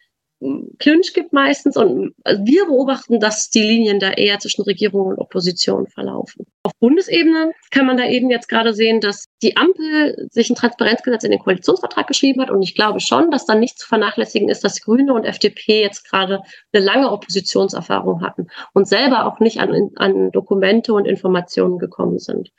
Clinch 0.78 1.14
gibt 1.14 1.33
meistens 1.33 1.76
und 1.76 2.14
wir 2.24 2.66
beobachten, 2.66 3.18
dass 3.18 3.48
die 3.48 3.62
Linien 3.62 3.98
da 3.98 4.11
eher 4.11 4.38
zwischen 4.38 4.62
Regierung 4.62 5.07
und 5.07 5.18
Opposition 5.18 5.87
verlaufen. 5.87 6.46
Auf 6.64 6.72
Bundesebene 6.80 7.52
kann 7.70 7.87
man 7.87 7.96
da 7.96 8.07
eben 8.07 8.28
jetzt 8.28 8.48
gerade 8.48 8.74
sehen, 8.74 9.00
dass 9.00 9.26
die 9.42 9.57
Ampel 9.57 10.28
sich 10.30 10.50
ein 10.50 10.57
Transparenzgesetz 10.57 11.24
in 11.24 11.30
den 11.30 11.40
Koalitionsvertrag 11.40 12.07
geschrieben 12.07 12.42
hat 12.42 12.50
und 12.50 12.62
ich 12.62 12.74
glaube 12.74 13.00
schon, 13.00 13.30
dass 13.30 13.46
dann 13.46 13.61
nicht 13.61 13.78
zu 13.78 13.87
vernachlässigen 13.87 14.48
ist, 14.50 14.64
dass 14.64 14.83
Grüne 14.83 15.14
und 15.14 15.24
FDP 15.24 15.80
jetzt 15.80 16.09
gerade 16.11 16.42
eine 16.72 16.85
lange 16.85 17.11
Oppositionserfahrung 17.11 18.20
hatten 18.22 18.48
und 18.74 18.87
selber 18.87 19.26
auch 19.26 19.40
nicht 19.40 19.61
an, 19.61 19.90
an 19.96 20.30
Dokumente 20.30 20.92
und 20.92 21.07
Informationen 21.07 21.78
gekommen 21.78 22.18
sind. 22.18 22.50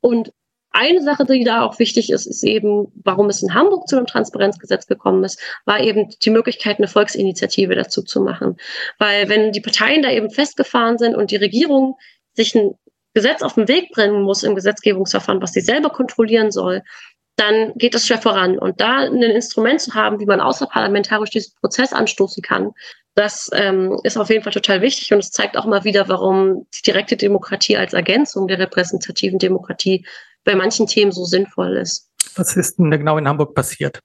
Und 0.00 0.32
eine 0.72 1.02
Sache, 1.02 1.24
die 1.24 1.44
da 1.44 1.62
auch 1.62 1.78
wichtig 1.78 2.10
ist, 2.10 2.26
ist 2.26 2.44
eben, 2.44 2.92
warum 3.04 3.28
es 3.28 3.42
in 3.42 3.54
Hamburg 3.54 3.88
zu 3.88 3.96
einem 3.96 4.06
Transparenzgesetz 4.06 4.86
gekommen 4.86 5.24
ist, 5.24 5.40
war 5.64 5.80
eben 5.80 6.08
die 6.22 6.30
Möglichkeit, 6.30 6.78
eine 6.78 6.88
Volksinitiative 6.88 7.74
dazu 7.74 8.02
zu 8.02 8.20
machen. 8.20 8.56
Weil 8.98 9.28
wenn 9.28 9.52
die 9.52 9.60
Parteien 9.60 10.02
da 10.02 10.10
eben 10.10 10.30
festgefahren 10.30 10.98
sind 10.98 11.16
und 11.16 11.30
die 11.30 11.36
Regierung 11.36 11.96
sich 12.34 12.54
ein 12.54 12.74
Gesetz 13.14 13.42
auf 13.42 13.54
den 13.54 13.68
Weg 13.68 13.90
bringen 13.90 14.22
muss 14.22 14.44
im 14.44 14.54
Gesetzgebungsverfahren, 14.54 15.42
was 15.42 15.52
sie 15.52 15.60
selber 15.60 15.90
kontrollieren 15.90 16.52
soll, 16.52 16.82
dann 17.36 17.72
geht 17.74 17.94
es 17.94 18.06
schwer 18.06 18.18
voran. 18.18 18.58
Und 18.58 18.80
da 18.80 18.98
ein 18.98 19.22
Instrument 19.22 19.80
zu 19.80 19.94
haben, 19.94 20.20
wie 20.20 20.26
man 20.26 20.40
außerparlamentarisch 20.40 21.30
diesen 21.30 21.54
Prozess 21.60 21.92
anstoßen 21.92 22.42
kann, 22.42 22.72
das 23.14 23.50
ähm, 23.52 23.98
ist 24.04 24.16
auf 24.16 24.30
jeden 24.30 24.44
Fall 24.44 24.52
total 24.52 24.82
wichtig 24.82 25.12
und 25.12 25.18
es 25.18 25.32
zeigt 25.32 25.56
auch 25.56 25.66
mal 25.66 25.84
wieder, 25.84 26.08
warum 26.08 26.66
die 26.74 26.82
direkte 26.82 27.16
Demokratie 27.16 27.76
als 27.76 27.92
Ergänzung 27.92 28.46
der 28.46 28.58
repräsentativen 28.58 29.38
Demokratie 29.38 30.06
bei 30.44 30.54
manchen 30.54 30.86
Themen 30.86 31.12
so 31.12 31.24
sinnvoll 31.24 31.76
ist. 31.76 32.08
Was 32.36 32.56
ist 32.56 32.78
denn 32.78 32.90
genau 32.90 33.18
in 33.18 33.28
Hamburg 33.28 33.54
passiert? 33.54 34.00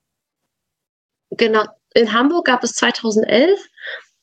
Genau, 1.32 1.65
in 1.93 2.13
Hamburg 2.13 2.45
gab 2.45 2.63
es 2.63 2.74
2011 2.74 3.60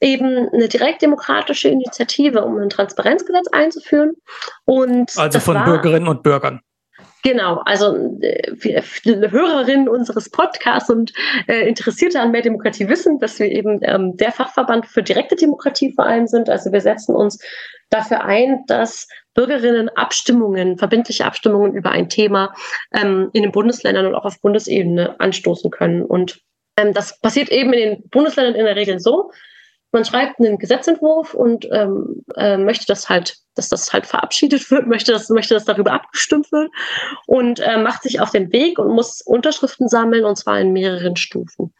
eben 0.01 0.49
eine 0.53 0.69
direktdemokratische 0.69 1.69
Initiative, 1.69 2.45
um 2.45 2.59
ein 2.59 2.69
Transparenzgesetz 2.69 3.47
einzuführen. 3.53 4.15
Und 4.65 5.17
also 5.17 5.41
von 5.41 5.55
war, 5.55 5.65
Bürgerinnen 5.65 6.09
und 6.09 6.23
Bürgern. 6.23 6.61
Genau, 7.23 7.63
also 7.65 8.19
äh, 8.21 8.83
Hörerinnen 9.05 9.89
unseres 9.89 10.29
Podcasts 10.29 10.91
und 10.91 11.13
äh, 11.47 11.69
Interessierte 11.69 12.21
an 12.21 12.33
mehr 12.33 12.43
Demokratie 12.43 12.89
wissen, 12.89 13.21
dass 13.21 13.39
wir 13.39 13.47
eben 13.47 13.79
ähm, 13.83 14.17
der 14.17 14.33
Fachverband 14.33 14.87
für 14.87 15.05
direkte 15.05 15.37
Demokratie 15.37 15.93
vor 15.93 16.05
allem 16.05 16.27
sind. 16.27 16.51
Also 16.51 16.73
wir 16.73 16.81
setzen 16.81 17.15
uns 17.15 17.39
dafür 17.91 18.25
ein, 18.25 18.65
dass 18.67 19.07
Bürgerinnen 19.35 19.89
Abstimmungen, 19.91 20.79
verbindliche 20.79 21.25
Abstimmungen 21.25 21.75
über 21.75 21.91
ein 21.91 22.09
Thema 22.09 22.55
ähm, 22.93 23.31
in 23.33 23.43
den 23.43 23.53
Bundesländern 23.53 24.07
und 24.07 24.15
auch 24.15 24.25
auf 24.25 24.41
Bundesebene 24.41 25.19
anstoßen 25.19 25.71
können. 25.71 26.03
Und 26.03 26.41
ähm, 26.77 26.93
das 26.93 27.19
passiert 27.21 27.51
eben 27.51 27.73
in 27.73 27.81
den 27.81 28.09
Bundesländern 28.09 28.55
in 28.55 28.65
der 28.65 28.77
Regel 28.77 28.99
so, 29.01 29.31
man 29.93 30.07
schreibt 30.07 30.41
einen 30.41 30.59
Gesetzentwurf 30.59 31.35
und 31.35 31.69
ähm, 31.71 32.25
äh, 32.37 32.57
möchte 32.57 32.87
das 32.87 33.11
halt, 33.11 33.37
dass 33.55 33.69
das 33.69 33.93
halt 33.93 34.07
verabschiedet 34.07 34.71
wird, 34.71 34.87
möchte, 34.89 35.13
dass, 35.13 35.29
möchte, 35.29 35.55
dass 35.55 35.67
darüber 35.67 35.93
abgestimmt 35.93 36.51
wird 36.51 36.71
und 37.27 37.61
äh, 37.61 37.77
macht 37.77 38.03
sich 38.03 38.21
auf 38.21 38.31
den 38.31 38.51
Weg 38.53 38.79
und 38.79 38.89
muss 38.89 39.21
Unterschriften 39.21 39.89
sammeln 39.89 40.25
und 40.25 40.37
zwar 40.37 40.59
in 40.59 40.73
mehreren 40.73 41.17
Stufen. 41.17 41.75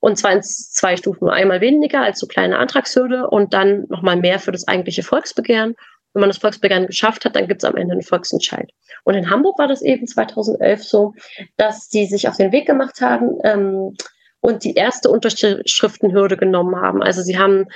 Und 0.00 0.16
zwar 0.16 0.32
in 0.32 0.42
zwei 0.42 0.96
Stufen. 0.96 1.28
Einmal 1.28 1.60
weniger 1.60 2.00
als 2.00 2.18
so 2.18 2.26
kleine 2.26 2.58
Antragshürde 2.58 3.28
und 3.28 3.52
dann 3.52 3.84
nochmal 3.88 4.16
mehr 4.16 4.40
für 4.40 4.50
das 4.50 4.66
eigentliche 4.66 5.02
Volksbegehren. 5.02 5.76
Wenn 6.14 6.20
man 6.20 6.30
das 6.30 6.38
Volksbegehren 6.38 6.86
geschafft 6.86 7.24
hat, 7.24 7.36
dann 7.36 7.48
gibt 7.48 7.62
es 7.62 7.68
am 7.68 7.76
Ende 7.76 7.92
einen 7.92 8.02
Volksentscheid. 8.02 8.70
Und 9.04 9.14
in 9.14 9.30
Hamburg 9.30 9.58
war 9.58 9.68
das 9.68 9.82
eben 9.82 10.06
2011 10.06 10.84
so, 10.84 11.14
dass 11.56 11.88
die 11.88 12.06
sich 12.06 12.28
auf 12.28 12.36
den 12.36 12.52
Weg 12.52 12.66
gemacht 12.66 13.00
haben, 13.00 13.38
ähm, 13.44 13.96
und 14.42 14.64
die 14.64 14.74
erste 14.74 15.08
Unterschriftenhürde 15.08 16.36
genommen 16.36 16.76
haben. 16.76 17.02
Also 17.02 17.22
sie 17.22 17.38
haben 17.38 17.66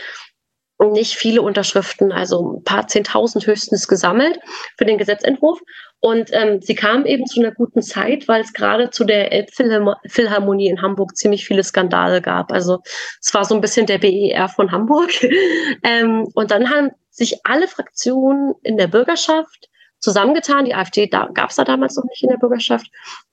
nicht 0.79 1.14
viele 1.14 1.40
Unterschriften, 1.40 2.12
also 2.12 2.59
ein 2.59 2.64
paar 2.64 2.87
Zehntausend 2.87 3.46
höchstens 3.46 3.88
gesammelt 3.88 4.38
für 4.77 4.85
den 4.85 4.99
Gesetzentwurf. 4.99 5.61
Und 6.01 6.29
ähm, 6.33 6.61
sie 6.61 6.75
kamen 6.75 7.07
eben 7.07 7.25
zu 7.25 7.40
einer 7.40 7.53
guten 7.53 7.81
Zeit, 7.81 8.29
weil 8.29 8.42
es 8.42 8.53
gerade 8.53 8.90
zu 8.90 9.05
der 9.05 9.33
Elbphilharmonie 9.33 10.68
in 10.68 10.83
Hamburg 10.83 11.16
ziemlich 11.16 11.46
viele 11.46 11.64
Skandale 11.64 12.20
gab. 12.20 12.53
Also 12.53 12.81
es 13.22 13.33
war 13.33 13.46
so 13.46 13.55
ein 13.55 13.62
bisschen 13.62 13.87
der 13.87 13.99
BER 13.99 14.49
von 14.49 14.70
Hamburg. 14.70 15.11
ähm, 15.83 16.29
und 16.35 16.51
dann 16.51 16.68
haben 16.68 16.90
sich 17.16 17.40
alle 17.44 17.66
Fraktionen 17.66 18.55
in 18.62 18.76
der 18.76 18.88
Bürgerschaft 18.88 19.68
zusammengetan. 19.98 20.66
Die 20.66 20.74
AfD 20.74 21.07
da, 21.07 21.29
gab 21.33 21.50
es 21.50 21.57
da 21.57 21.64
damals 21.64 21.96
noch 21.96 22.05
nicht 22.05 22.22
in 22.22 22.29
der 22.29 22.37
Bürgerschaft 22.37 22.87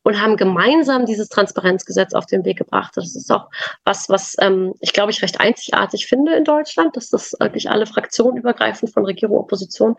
und 0.03 0.21
haben 0.21 0.37
gemeinsam 0.37 1.05
dieses 1.05 1.29
Transparenzgesetz 1.29 2.13
auf 2.13 2.25
den 2.25 2.45
Weg 2.45 2.57
gebracht. 2.57 2.93
Das 2.95 3.15
ist 3.15 3.31
auch 3.31 3.49
was, 3.83 4.09
was 4.09 4.35
ähm, 4.39 4.73
ich 4.79 4.93
glaube 4.93 5.11
ich 5.11 5.21
recht 5.21 5.39
einzigartig 5.39 6.07
finde 6.07 6.33
in 6.33 6.45
Deutschland, 6.45 6.95
dass 6.95 7.09
das 7.09 7.35
wirklich 7.39 7.69
alle 7.69 7.85
Fraktionen 7.85 8.37
übergreifend 8.37 8.93
von 8.93 9.05
Regierung 9.05 9.37
und 9.37 9.43
Opposition 9.43 9.95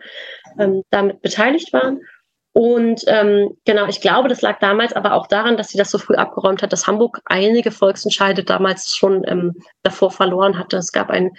ähm, 0.59 0.83
damit 0.89 1.21
beteiligt 1.21 1.71
waren. 1.71 2.01
Und 2.57 3.03
ähm, 3.07 3.57
genau, 3.65 3.85
ich 3.87 3.99
glaube, 3.99 4.29
das 4.29 4.41
lag 4.41 4.59
damals 4.59 4.93
aber 4.93 5.13
auch 5.13 5.27
daran, 5.27 5.57
dass 5.57 5.67
sie 5.67 5.77
das 5.77 5.91
so 5.91 5.97
früh 5.97 6.15
abgeräumt 6.15 6.63
hat, 6.63 6.71
dass 6.71 6.87
Hamburg 6.87 7.19
einige 7.25 7.69
Volksentscheide 7.69 8.45
damals 8.45 8.95
schon 8.95 9.23
ähm, 9.27 9.55
davor 9.83 10.09
verloren 10.09 10.57
hatte. 10.57 10.77
Es 10.77 10.93
gab 10.93 11.09
ein 11.09 11.31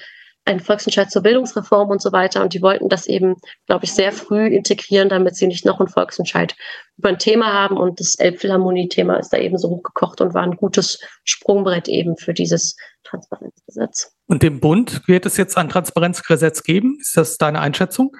ein 0.46 0.60
Volksentscheid 0.60 1.10
zur 1.10 1.22
Bildungsreform 1.22 1.90
und 1.90 2.00
so 2.00 2.12
weiter. 2.12 2.42
Und 2.42 2.54
die 2.54 2.62
wollten 2.62 2.88
das 2.88 3.06
eben, 3.06 3.36
glaube 3.66 3.84
ich, 3.84 3.92
sehr 3.92 4.12
früh 4.12 4.46
integrieren, 4.46 5.08
damit 5.08 5.36
sie 5.36 5.46
nicht 5.46 5.64
noch 5.64 5.80
einen 5.80 5.88
Volksentscheid 5.88 6.54
über 6.96 7.08
ein 7.10 7.18
Thema 7.18 7.52
haben. 7.52 7.76
Und 7.76 8.00
das 8.00 8.14
Elbphilharmonie-Thema 8.14 9.16
ist 9.16 9.30
da 9.30 9.38
eben 9.38 9.58
so 9.58 9.68
hochgekocht 9.68 10.20
und 10.20 10.34
war 10.34 10.42
ein 10.42 10.56
gutes 10.56 11.00
Sprungbrett 11.24 11.88
eben 11.88 12.16
für 12.16 12.32
dieses 12.32 12.76
Transparenzgesetz. 13.02 14.12
Und 14.26 14.42
dem 14.42 14.60
Bund 14.60 15.06
wird 15.08 15.26
es 15.26 15.36
jetzt 15.36 15.58
ein 15.58 15.68
Transparenzgesetz 15.68 16.62
geben? 16.62 16.98
Ist 17.00 17.16
das 17.16 17.38
deine 17.38 17.60
Einschätzung? 17.60 18.16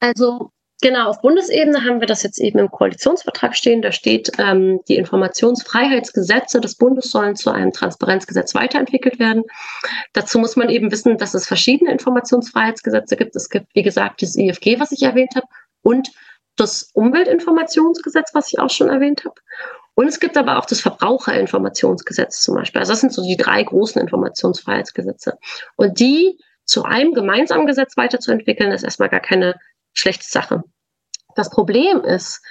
Also 0.00 0.50
Genau, 0.82 1.10
auf 1.10 1.20
Bundesebene 1.20 1.84
haben 1.84 2.00
wir 2.00 2.06
das 2.06 2.22
jetzt 2.22 2.40
eben 2.40 2.58
im 2.58 2.70
Koalitionsvertrag 2.70 3.54
stehen. 3.54 3.82
Da 3.82 3.92
steht, 3.92 4.32
ähm, 4.38 4.80
die 4.88 4.96
Informationsfreiheitsgesetze 4.96 6.60
des 6.60 6.76
Bundes 6.76 7.10
sollen 7.10 7.36
zu 7.36 7.50
einem 7.50 7.72
Transparenzgesetz 7.72 8.54
weiterentwickelt 8.54 9.18
werden. 9.18 9.44
Dazu 10.14 10.38
muss 10.38 10.56
man 10.56 10.70
eben 10.70 10.90
wissen, 10.90 11.18
dass 11.18 11.34
es 11.34 11.46
verschiedene 11.46 11.92
Informationsfreiheitsgesetze 11.92 13.16
gibt. 13.16 13.36
Es 13.36 13.50
gibt, 13.50 13.66
wie 13.74 13.82
gesagt, 13.82 14.22
das 14.22 14.36
IFG, 14.36 14.80
was 14.80 14.92
ich 14.92 15.02
erwähnt 15.02 15.34
habe, 15.36 15.46
und 15.82 16.10
das 16.56 16.90
Umweltinformationsgesetz, 16.94 18.30
was 18.34 18.52
ich 18.52 18.58
auch 18.58 18.70
schon 18.70 18.88
erwähnt 18.88 19.24
habe. 19.24 19.34
Und 19.94 20.08
es 20.08 20.18
gibt 20.18 20.38
aber 20.38 20.58
auch 20.58 20.64
das 20.64 20.80
Verbraucherinformationsgesetz 20.80 22.40
zum 22.42 22.54
Beispiel. 22.54 22.80
Also 22.80 22.92
das 22.92 23.00
sind 23.00 23.12
so 23.12 23.22
die 23.22 23.36
drei 23.36 23.62
großen 23.62 24.00
Informationsfreiheitsgesetze. 24.00 25.36
Und 25.76 26.00
die 26.00 26.38
zu 26.64 26.84
einem 26.84 27.12
gemeinsamen 27.12 27.66
Gesetz 27.66 27.96
weiterzuentwickeln, 27.96 28.70
ist 28.70 28.84
erstmal 28.84 29.08
gar 29.08 29.20
keine 29.20 29.56
schlechte 29.92 30.24
Sache. 30.24 30.62
Das 31.36 31.50
Problem 31.50 32.02
ist, 32.04 32.42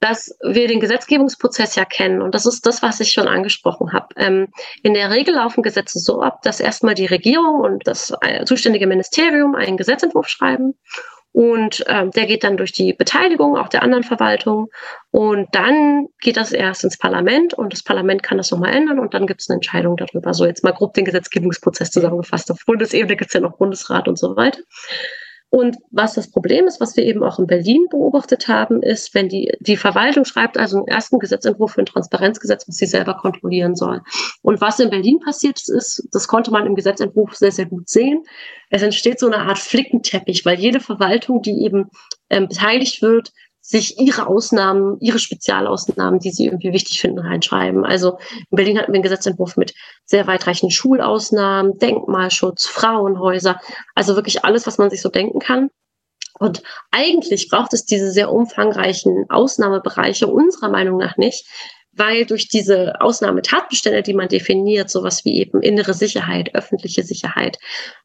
dass 0.00 0.36
wir 0.42 0.68
den 0.68 0.80
Gesetzgebungsprozess 0.80 1.74
ja 1.74 1.84
kennen. 1.84 2.22
Und 2.22 2.34
das 2.34 2.46
ist 2.46 2.64
das, 2.66 2.82
was 2.82 3.00
ich 3.00 3.10
schon 3.12 3.26
angesprochen 3.26 3.92
habe. 3.92 4.06
Ähm, 4.16 4.48
in 4.82 4.94
der 4.94 5.10
Regel 5.10 5.34
laufen 5.34 5.62
Gesetze 5.62 5.98
so 5.98 6.22
ab, 6.22 6.42
dass 6.42 6.60
erstmal 6.60 6.94
die 6.94 7.06
Regierung 7.06 7.60
und 7.60 7.86
das 7.86 8.12
äh, 8.20 8.44
zuständige 8.44 8.86
Ministerium 8.86 9.54
einen 9.54 9.76
Gesetzentwurf 9.76 10.28
schreiben 10.28 10.78
Und 11.32 11.84
ähm, 11.88 12.10
der 12.12 12.26
geht 12.26 12.44
dann 12.44 12.56
durch 12.56 12.72
die 12.72 12.92
Beteiligung 12.92 13.56
auch 13.56 13.68
der 13.68 13.82
anderen 13.82 14.04
Verwaltungen. 14.04 14.68
Und 15.10 15.48
dann 15.52 16.06
geht 16.20 16.36
das 16.36 16.52
erst 16.52 16.84
ins 16.84 16.96
Parlament 16.96 17.54
und 17.54 17.72
das 17.72 17.82
Parlament 17.82 18.22
kann 18.22 18.38
das 18.38 18.50
nochmal 18.50 18.74
ändern 18.74 18.98
und 18.98 19.14
dann 19.14 19.26
gibt 19.26 19.40
es 19.40 19.50
eine 19.50 19.56
Entscheidung 19.56 19.96
darüber. 19.96 20.32
So 20.32 20.46
jetzt 20.46 20.62
mal 20.64 20.72
grob 20.72 20.94
den 20.94 21.04
Gesetzgebungsprozess 21.04 21.90
zusammengefasst. 21.90 22.50
Auf 22.50 22.64
Bundesebene 22.66 23.16
gibt 23.16 23.30
es 23.30 23.34
ja 23.34 23.40
noch 23.40 23.58
Bundesrat 23.58 24.06
und 24.06 24.18
so 24.18 24.36
weiter. 24.36 24.60
Und 25.50 25.78
was 25.90 26.14
das 26.14 26.30
Problem 26.30 26.66
ist, 26.66 26.78
was 26.78 26.94
wir 26.96 27.04
eben 27.04 27.22
auch 27.22 27.38
in 27.38 27.46
Berlin 27.46 27.86
beobachtet 27.90 28.48
haben, 28.48 28.82
ist, 28.82 29.14
wenn 29.14 29.30
die, 29.30 29.50
die 29.60 29.78
Verwaltung 29.78 30.26
schreibt 30.26 30.58
also 30.58 30.76
einen 30.76 30.88
ersten 30.88 31.18
Gesetzentwurf 31.18 31.72
für 31.72 31.80
ein 31.80 31.86
Transparenzgesetz, 31.86 32.68
was 32.68 32.76
sie 32.76 32.86
selber 32.86 33.14
kontrollieren 33.14 33.74
soll. 33.74 34.02
Und 34.42 34.60
was 34.60 34.78
in 34.78 34.90
Berlin 34.90 35.20
passiert 35.20 35.58
ist, 35.66 36.06
das 36.12 36.28
konnte 36.28 36.50
man 36.50 36.66
im 36.66 36.74
Gesetzentwurf 36.74 37.34
sehr, 37.34 37.52
sehr 37.52 37.64
gut 37.64 37.88
sehen. 37.88 38.24
Es 38.68 38.82
entsteht 38.82 39.18
so 39.18 39.26
eine 39.26 39.38
Art 39.38 39.58
Flickenteppich, 39.58 40.44
weil 40.44 40.58
jede 40.58 40.80
Verwaltung, 40.80 41.40
die 41.40 41.64
eben 41.64 41.88
ähm, 42.28 42.48
beteiligt 42.48 43.00
wird, 43.00 43.32
sich 43.68 43.98
ihre 43.98 44.26
Ausnahmen, 44.26 44.96
ihre 45.00 45.18
Spezialausnahmen, 45.18 46.20
die 46.20 46.30
sie 46.30 46.46
irgendwie 46.46 46.72
wichtig 46.72 47.00
finden, 47.00 47.18
reinschreiben. 47.18 47.84
Also 47.84 48.16
in 48.50 48.56
Berlin 48.56 48.78
hatten 48.78 48.92
wir 48.92 48.94
einen 48.94 49.02
Gesetzentwurf 49.02 49.58
mit 49.58 49.74
sehr 50.06 50.26
weitreichenden 50.26 50.70
Schulausnahmen, 50.70 51.76
Denkmalschutz, 51.76 52.66
Frauenhäuser, 52.66 53.60
also 53.94 54.16
wirklich 54.16 54.42
alles, 54.42 54.66
was 54.66 54.78
man 54.78 54.88
sich 54.88 55.02
so 55.02 55.10
denken 55.10 55.38
kann. 55.38 55.68
Und 56.38 56.62
eigentlich 56.92 57.50
braucht 57.50 57.74
es 57.74 57.84
diese 57.84 58.10
sehr 58.10 58.32
umfangreichen 58.32 59.26
Ausnahmebereiche 59.28 60.28
unserer 60.28 60.70
Meinung 60.70 60.96
nach 60.96 61.18
nicht, 61.18 61.46
weil 61.92 62.24
durch 62.24 62.48
diese 62.48 62.98
Ausnahmetatbestände, 63.02 64.02
die 64.02 64.14
man 64.14 64.28
definiert, 64.28 64.88
sowas 64.88 65.26
wie 65.26 65.36
eben 65.40 65.60
innere 65.60 65.92
Sicherheit, 65.92 66.54
öffentliche 66.54 67.02
Sicherheit, 67.02 67.58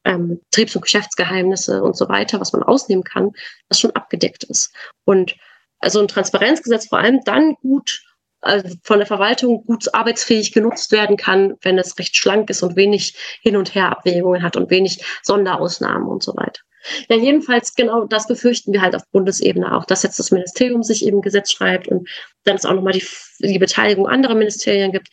ähm, 0.04 0.40
Betriebs- 0.50 0.76
und 0.76 0.82
Geschäftsgeheimnisse 0.82 1.82
und 1.82 1.96
so 1.96 2.10
weiter, 2.10 2.38
was 2.38 2.52
man 2.52 2.62
ausnehmen 2.62 3.04
kann, 3.04 3.30
das 3.70 3.80
schon 3.80 3.92
abgedeckt 3.92 4.44
ist. 4.44 4.74
Und 5.06 5.36
also 5.84 6.00
ein 6.00 6.08
Transparenzgesetz 6.08 6.88
vor 6.88 6.98
allem 6.98 7.20
dann 7.24 7.54
gut 7.54 8.02
also 8.40 8.76
von 8.82 8.98
der 8.98 9.06
Verwaltung 9.06 9.64
gut 9.64 9.94
arbeitsfähig 9.94 10.52
genutzt 10.52 10.92
werden 10.92 11.16
kann, 11.16 11.54
wenn 11.62 11.78
es 11.78 11.98
recht 11.98 12.16
schlank 12.16 12.50
ist 12.50 12.62
und 12.62 12.76
wenig 12.76 13.16
Hin- 13.40 13.56
und 13.56 13.74
Her-Abwägungen 13.74 14.42
hat 14.42 14.56
und 14.56 14.70
wenig 14.70 15.02
Sonderausnahmen 15.22 16.06
und 16.06 16.22
so 16.22 16.36
weiter. 16.36 16.60
Ja, 17.08 17.16
jedenfalls 17.16 17.74
genau 17.74 18.04
das 18.04 18.26
befürchten 18.26 18.74
wir 18.74 18.82
halt 18.82 18.94
auf 18.94 19.02
Bundesebene 19.10 19.74
auch, 19.74 19.86
dass 19.86 20.02
jetzt 20.02 20.18
das 20.18 20.30
Ministerium 20.30 20.82
sich 20.82 21.06
eben 21.06 21.22
Gesetz 21.22 21.50
schreibt 21.50 21.88
und 21.88 22.06
dann 22.44 22.56
es 22.56 22.66
auch 22.66 22.74
nochmal 22.74 22.92
die, 22.92 23.06
die 23.38 23.58
Beteiligung 23.58 24.06
anderer 24.06 24.34
Ministerien 24.34 24.92
gibt, 24.92 25.08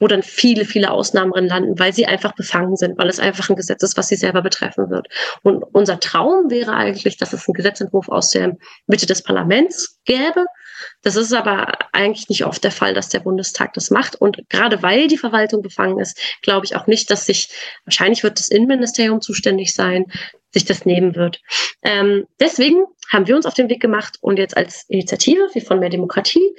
wo 0.00 0.08
dann 0.08 0.22
viele, 0.22 0.64
viele 0.64 0.90
Ausnahmen 0.90 1.32
drin 1.32 1.46
landen, 1.46 1.78
weil 1.78 1.92
sie 1.92 2.06
einfach 2.06 2.34
befangen 2.34 2.76
sind, 2.76 2.98
weil 2.98 3.08
es 3.08 3.20
einfach 3.20 3.48
ein 3.48 3.56
Gesetz 3.56 3.82
ist, 3.82 3.96
was 3.96 4.08
sie 4.08 4.16
selber 4.16 4.42
betreffen 4.42 4.90
wird. 4.90 5.08
Und 5.42 5.62
unser 5.72 6.00
Traum 6.00 6.50
wäre 6.50 6.74
eigentlich, 6.74 7.16
dass 7.16 7.32
es 7.32 7.48
einen 7.48 7.54
Gesetzentwurf 7.54 8.08
aus 8.08 8.30
der 8.30 8.56
Mitte 8.86 9.06
des 9.06 9.22
Parlaments 9.22 10.00
gäbe. 10.04 10.46
Das 11.02 11.16
ist 11.16 11.32
aber 11.32 11.72
eigentlich 11.92 12.28
nicht 12.28 12.44
oft 12.44 12.62
der 12.64 12.70
Fall, 12.70 12.94
dass 12.94 13.08
der 13.08 13.20
Bundestag 13.20 13.72
das 13.74 13.90
macht. 13.90 14.16
Und 14.16 14.48
gerade 14.48 14.82
weil 14.82 15.06
die 15.08 15.18
Verwaltung 15.18 15.62
befangen 15.62 15.98
ist, 15.98 16.18
glaube 16.42 16.66
ich 16.66 16.76
auch 16.76 16.86
nicht, 16.86 17.10
dass 17.10 17.26
sich, 17.26 17.48
wahrscheinlich 17.84 18.22
wird 18.22 18.38
das 18.38 18.48
Innenministerium 18.48 19.20
zuständig 19.20 19.74
sein, 19.74 20.06
sich 20.54 20.64
das 20.64 20.86
nehmen 20.86 21.14
wird. 21.16 21.40
Ähm, 21.82 22.26
deswegen 22.40 22.84
haben 23.08 23.26
wir 23.26 23.36
uns 23.36 23.44
auf 23.44 23.54
den 23.54 23.68
Weg 23.68 23.80
gemacht 23.80 24.16
und 24.20 24.38
jetzt 24.38 24.56
als 24.56 24.84
Initiative 24.88 25.48
wie 25.52 25.60
von 25.60 25.80
mehr 25.80 25.90
Demokratie 25.90 26.54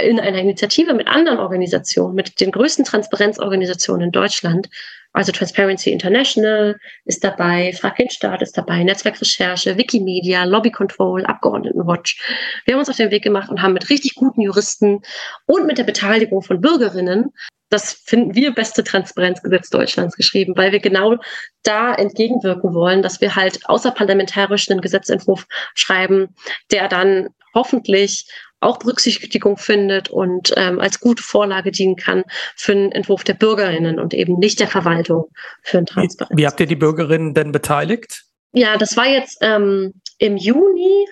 in 0.00 0.20
einer 0.20 0.38
Initiative 0.38 0.94
mit 0.94 1.08
anderen 1.08 1.38
Organisationen, 1.38 2.14
mit 2.14 2.40
den 2.40 2.52
größten 2.52 2.84
Transparenzorganisationen 2.84 4.06
in 4.06 4.12
Deutschland, 4.12 4.68
also 5.12 5.32
Transparency 5.32 5.90
International 5.90 6.78
ist 7.04 7.22
dabei, 7.22 7.72
Frag 7.72 7.98
ist 8.00 8.22
dabei, 8.22 8.82
Netzwerkrecherche, 8.82 9.76
Wikimedia, 9.76 10.44
Lobby 10.44 10.70
Control, 10.70 11.24
Abgeordnetenwatch. 11.24 12.20
Wir 12.64 12.74
haben 12.74 12.80
uns 12.80 12.90
auf 12.90 12.96
den 12.96 13.10
Weg 13.10 13.22
gemacht 13.22 13.50
und 13.50 13.60
haben 13.62 13.74
mit 13.74 13.90
richtig 13.90 14.14
guten 14.14 14.40
Juristen 14.40 15.00
und 15.46 15.66
mit 15.66 15.78
der 15.78 15.84
Beteiligung 15.84 16.42
von 16.42 16.60
Bürgerinnen 16.60 17.32
das 17.72 17.94
finden 17.94 18.34
wir 18.34 18.52
beste 18.52 18.84
Transparenzgesetz 18.84 19.70
Deutschlands 19.70 20.16
geschrieben, 20.16 20.52
weil 20.56 20.72
wir 20.72 20.80
genau 20.80 21.16
da 21.62 21.94
entgegenwirken 21.94 22.74
wollen, 22.74 23.00
dass 23.00 23.22
wir 23.22 23.34
halt 23.34 23.66
außerparlamentarisch 23.66 24.70
einen 24.70 24.82
Gesetzentwurf 24.82 25.46
schreiben, 25.74 26.34
der 26.70 26.88
dann 26.88 27.30
hoffentlich 27.54 28.26
auch 28.62 28.78
Berücksichtigung 28.78 29.56
findet 29.56 30.08
und 30.10 30.52
ähm, 30.56 30.80
als 30.80 31.00
gute 31.00 31.22
Vorlage 31.22 31.70
dienen 31.70 31.96
kann 31.96 32.24
für 32.56 32.72
einen 32.72 32.92
Entwurf 32.92 33.24
der 33.24 33.34
Bürgerinnen 33.34 33.98
und 33.98 34.14
eben 34.14 34.38
nicht 34.38 34.60
der 34.60 34.68
Verwaltung 34.68 35.26
für 35.62 35.78
ein 35.78 35.86
Transparenz. 35.86 36.32
Wie, 36.36 36.42
wie 36.42 36.46
habt 36.46 36.60
ihr 36.60 36.66
die 36.66 36.76
Bürgerinnen 36.76 37.34
denn 37.34 37.52
beteiligt? 37.52 38.24
Ja, 38.52 38.76
das 38.76 38.96
war 38.96 39.06
jetzt 39.06 39.38
ähm, 39.40 39.94
im 40.18 40.36
Juni 40.36 41.06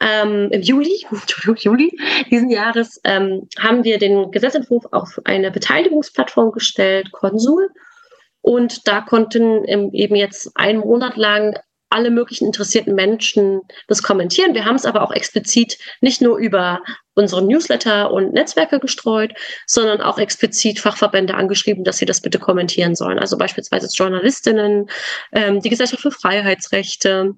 ähm, 0.00 0.48
im 0.50 0.62
Juli, 0.62 1.06
Juli 1.58 1.90
diesen 2.30 2.50
Jahres 2.50 3.00
ähm, 3.04 3.48
haben 3.58 3.84
wir 3.84 3.98
den 3.98 4.30
Gesetzentwurf 4.30 4.86
auf 4.92 5.20
eine 5.24 5.50
Beteiligungsplattform 5.50 6.52
gestellt, 6.52 7.12
Konsul. 7.12 7.68
Und 8.42 8.88
da 8.88 9.02
konnten 9.02 9.64
eben 9.66 10.16
jetzt 10.16 10.50
einen 10.54 10.80
Monat 10.80 11.18
lang 11.18 11.58
alle 11.90 12.10
möglichen 12.10 12.46
interessierten 12.46 12.94
Menschen 12.94 13.60
das 13.88 14.02
kommentieren. 14.02 14.54
Wir 14.54 14.64
haben 14.64 14.76
es 14.76 14.86
aber 14.86 15.02
auch 15.02 15.12
explizit 15.12 15.76
nicht 16.00 16.22
nur 16.22 16.38
über 16.38 16.80
unsere 17.14 17.42
Newsletter 17.42 18.12
und 18.12 18.32
Netzwerke 18.32 18.78
gestreut, 18.78 19.32
sondern 19.66 20.00
auch 20.00 20.18
explizit 20.18 20.78
Fachverbände 20.78 21.34
angeschrieben, 21.34 21.84
dass 21.84 21.98
sie 21.98 22.06
das 22.06 22.22
bitte 22.22 22.38
kommentieren 22.38 22.94
sollen. 22.94 23.18
Also 23.18 23.36
beispielsweise 23.36 23.88
Journalistinnen, 23.92 24.88
ähm, 25.32 25.60
die 25.60 25.68
Gesellschaft 25.68 26.02
für 26.02 26.12
Freiheitsrechte, 26.12 27.34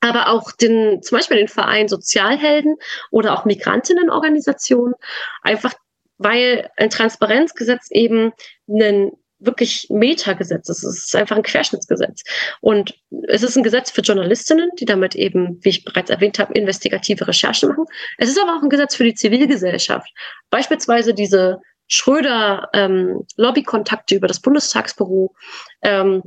aber 0.00 0.28
auch 0.28 0.52
den, 0.52 1.02
zum 1.02 1.18
Beispiel 1.18 1.38
den 1.38 1.48
Verein 1.48 1.88
Sozialhelden 1.88 2.76
oder 3.10 3.32
auch 3.32 3.46
Migrantinnenorganisationen, 3.46 4.94
einfach 5.42 5.72
weil 6.18 6.70
ein 6.76 6.90
Transparenzgesetz 6.90 7.88
eben 7.90 8.32
ein 8.68 9.12
wirklich 9.38 9.86
Metagesetz. 9.90 10.68
Es 10.68 10.82
ist 10.82 11.14
einfach 11.14 11.36
ein 11.36 11.42
Querschnittsgesetz. 11.42 12.22
Und 12.60 12.94
es 13.28 13.42
ist 13.42 13.56
ein 13.56 13.62
Gesetz 13.62 13.90
für 13.90 14.00
Journalistinnen, 14.00 14.70
die 14.78 14.84
damit 14.84 15.14
eben, 15.14 15.58
wie 15.62 15.70
ich 15.70 15.84
bereits 15.84 16.10
erwähnt 16.10 16.38
habe, 16.38 16.54
investigative 16.54 17.26
Recherche 17.26 17.66
machen. 17.66 17.84
Es 18.18 18.28
ist 18.28 18.40
aber 18.40 18.56
auch 18.56 18.62
ein 18.62 18.70
Gesetz 18.70 18.94
für 18.94 19.04
die 19.04 19.14
Zivilgesellschaft. 19.14 20.08
Beispielsweise 20.50 21.14
diese 21.14 21.60
Schröder 21.88 22.68
ähm, 22.72 23.24
Lobbykontakte 23.36 24.16
über 24.16 24.26
das 24.26 24.40
Bundestagsbüro, 24.40 25.34
ähm, 25.82 26.22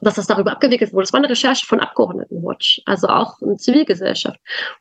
dass 0.00 0.14
das 0.14 0.26
darüber 0.26 0.52
abgewickelt 0.52 0.92
wurde. 0.92 1.04
Das 1.04 1.12
war 1.12 1.18
eine 1.18 1.30
Recherche 1.30 1.66
von 1.66 1.80
Abgeordnetenwatch, 1.80 2.82
also 2.86 3.08
auch 3.08 3.40
eine 3.42 3.56
Zivilgesellschaft. 3.56 4.38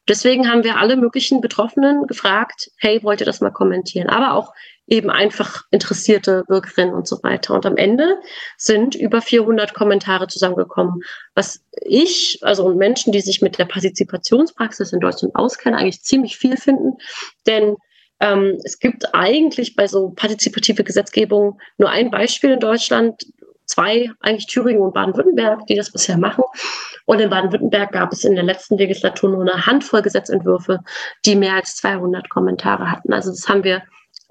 Deswegen 0.07 0.49
haben 0.49 0.63
wir 0.63 0.77
alle 0.77 0.97
möglichen 0.97 1.41
Betroffenen 1.41 2.07
gefragt, 2.07 2.71
hey, 2.77 3.03
wollt 3.03 3.21
ihr 3.21 3.25
das 3.25 3.41
mal 3.41 3.51
kommentieren? 3.51 4.09
Aber 4.09 4.33
auch 4.33 4.53
eben 4.87 5.09
einfach 5.09 5.63
interessierte 5.69 6.45
Bürgerinnen 6.47 6.93
und 6.93 7.07
so 7.07 7.21
weiter. 7.21 7.53
Und 7.53 7.65
am 7.65 7.75
Ende 7.75 8.17
sind 8.55 8.95
über 8.95 9.21
400 9.21 9.73
Kommentare 9.73 10.27
zusammengekommen, 10.27 11.01
was 11.35 11.61
ich, 11.81 12.39
also 12.41 12.73
Menschen, 12.73 13.11
die 13.11 13.19
sich 13.19 13.41
mit 13.41 13.57
der 13.57 13.65
Partizipationspraxis 13.65 14.93
in 14.93 15.01
Deutschland 15.01 15.35
auskennen, 15.35 15.77
eigentlich 15.77 16.03
ziemlich 16.03 16.37
viel 16.37 16.55
finden. 16.55 16.93
Denn 17.45 17.75
ähm, 18.19 18.59
es 18.63 18.79
gibt 18.79 19.13
eigentlich 19.13 19.75
bei 19.75 19.87
so 19.87 20.09
partizipative 20.09 20.83
Gesetzgebung 20.83 21.59
nur 21.77 21.89
ein 21.89 22.09
Beispiel 22.09 22.51
in 22.51 22.59
Deutschland, 22.59 23.25
zwei, 23.67 24.09
eigentlich 24.21 24.47
Thüringen 24.47 24.81
und 24.81 24.93
Baden-Württemberg, 24.93 25.67
die 25.67 25.75
das 25.75 25.91
bisher 25.91 26.17
machen. 26.17 26.43
Und 27.05 27.19
in 27.19 27.29
Baden-Württemberg 27.29 27.91
gab 27.91 28.11
es 28.11 28.23
in 28.23 28.35
der 28.35 28.43
letzten 28.43 28.77
Legislatur 28.77 29.29
nur 29.29 29.41
eine 29.41 29.65
Handvoll 29.65 30.01
Gesetzentwürfe, 30.01 30.79
die 31.25 31.35
mehr 31.35 31.53
als 31.53 31.75
200 31.75 32.29
Kommentare 32.29 32.89
hatten. 32.89 33.13
Also 33.13 33.29
das 33.29 33.47
haben 33.47 33.63
wir, 33.63 33.83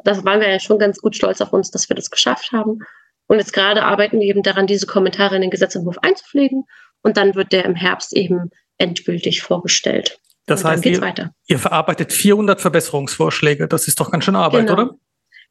das 0.05 0.25
waren 0.25 0.41
wir 0.41 0.51
ja 0.51 0.59
schon 0.59 0.79
ganz 0.79 0.99
gut 0.99 1.15
stolz 1.15 1.41
auf 1.41 1.53
uns, 1.53 1.71
dass 1.71 1.89
wir 1.89 1.97
das 1.97 2.11
geschafft 2.11 2.53
haben. 2.53 2.81
Und 3.29 3.39
jetzt 3.39 3.53
gerade 3.53 3.85
arbeiten 3.85 4.21
wir 4.21 4.27
eben 4.27 4.43
daran, 4.43 4.67
diese 4.67 4.87
Kommentare 4.87 5.37
in 5.37 5.43
den 5.43 5.51
Gesetzentwurf 5.51 5.99
einzupflegen. 6.03 6.65
Und 7.03 7.17
dann 7.17 7.35
wird 7.35 7.53
der 7.53 7.65
im 7.65 7.75
Herbst 7.75 8.13
eben 8.17 8.51
endgültig 8.79 9.43
vorgestellt. 9.43 10.19
Das 10.47 10.65
heißt, 10.65 10.87
ihr, 10.87 11.33
ihr, 11.49 11.59
verarbeitet 11.59 12.13
400 12.13 12.61
Verbesserungsvorschläge. 12.61 13.67
Das 13.67 13.89
ist 13.89 13.99
doch 13.99 14.13
ganz 14.13 14.25
schön 14.25 14.37
Arbeit, 14.37 14.69
genau. 14.69 14.73
oder? 14.73 14.97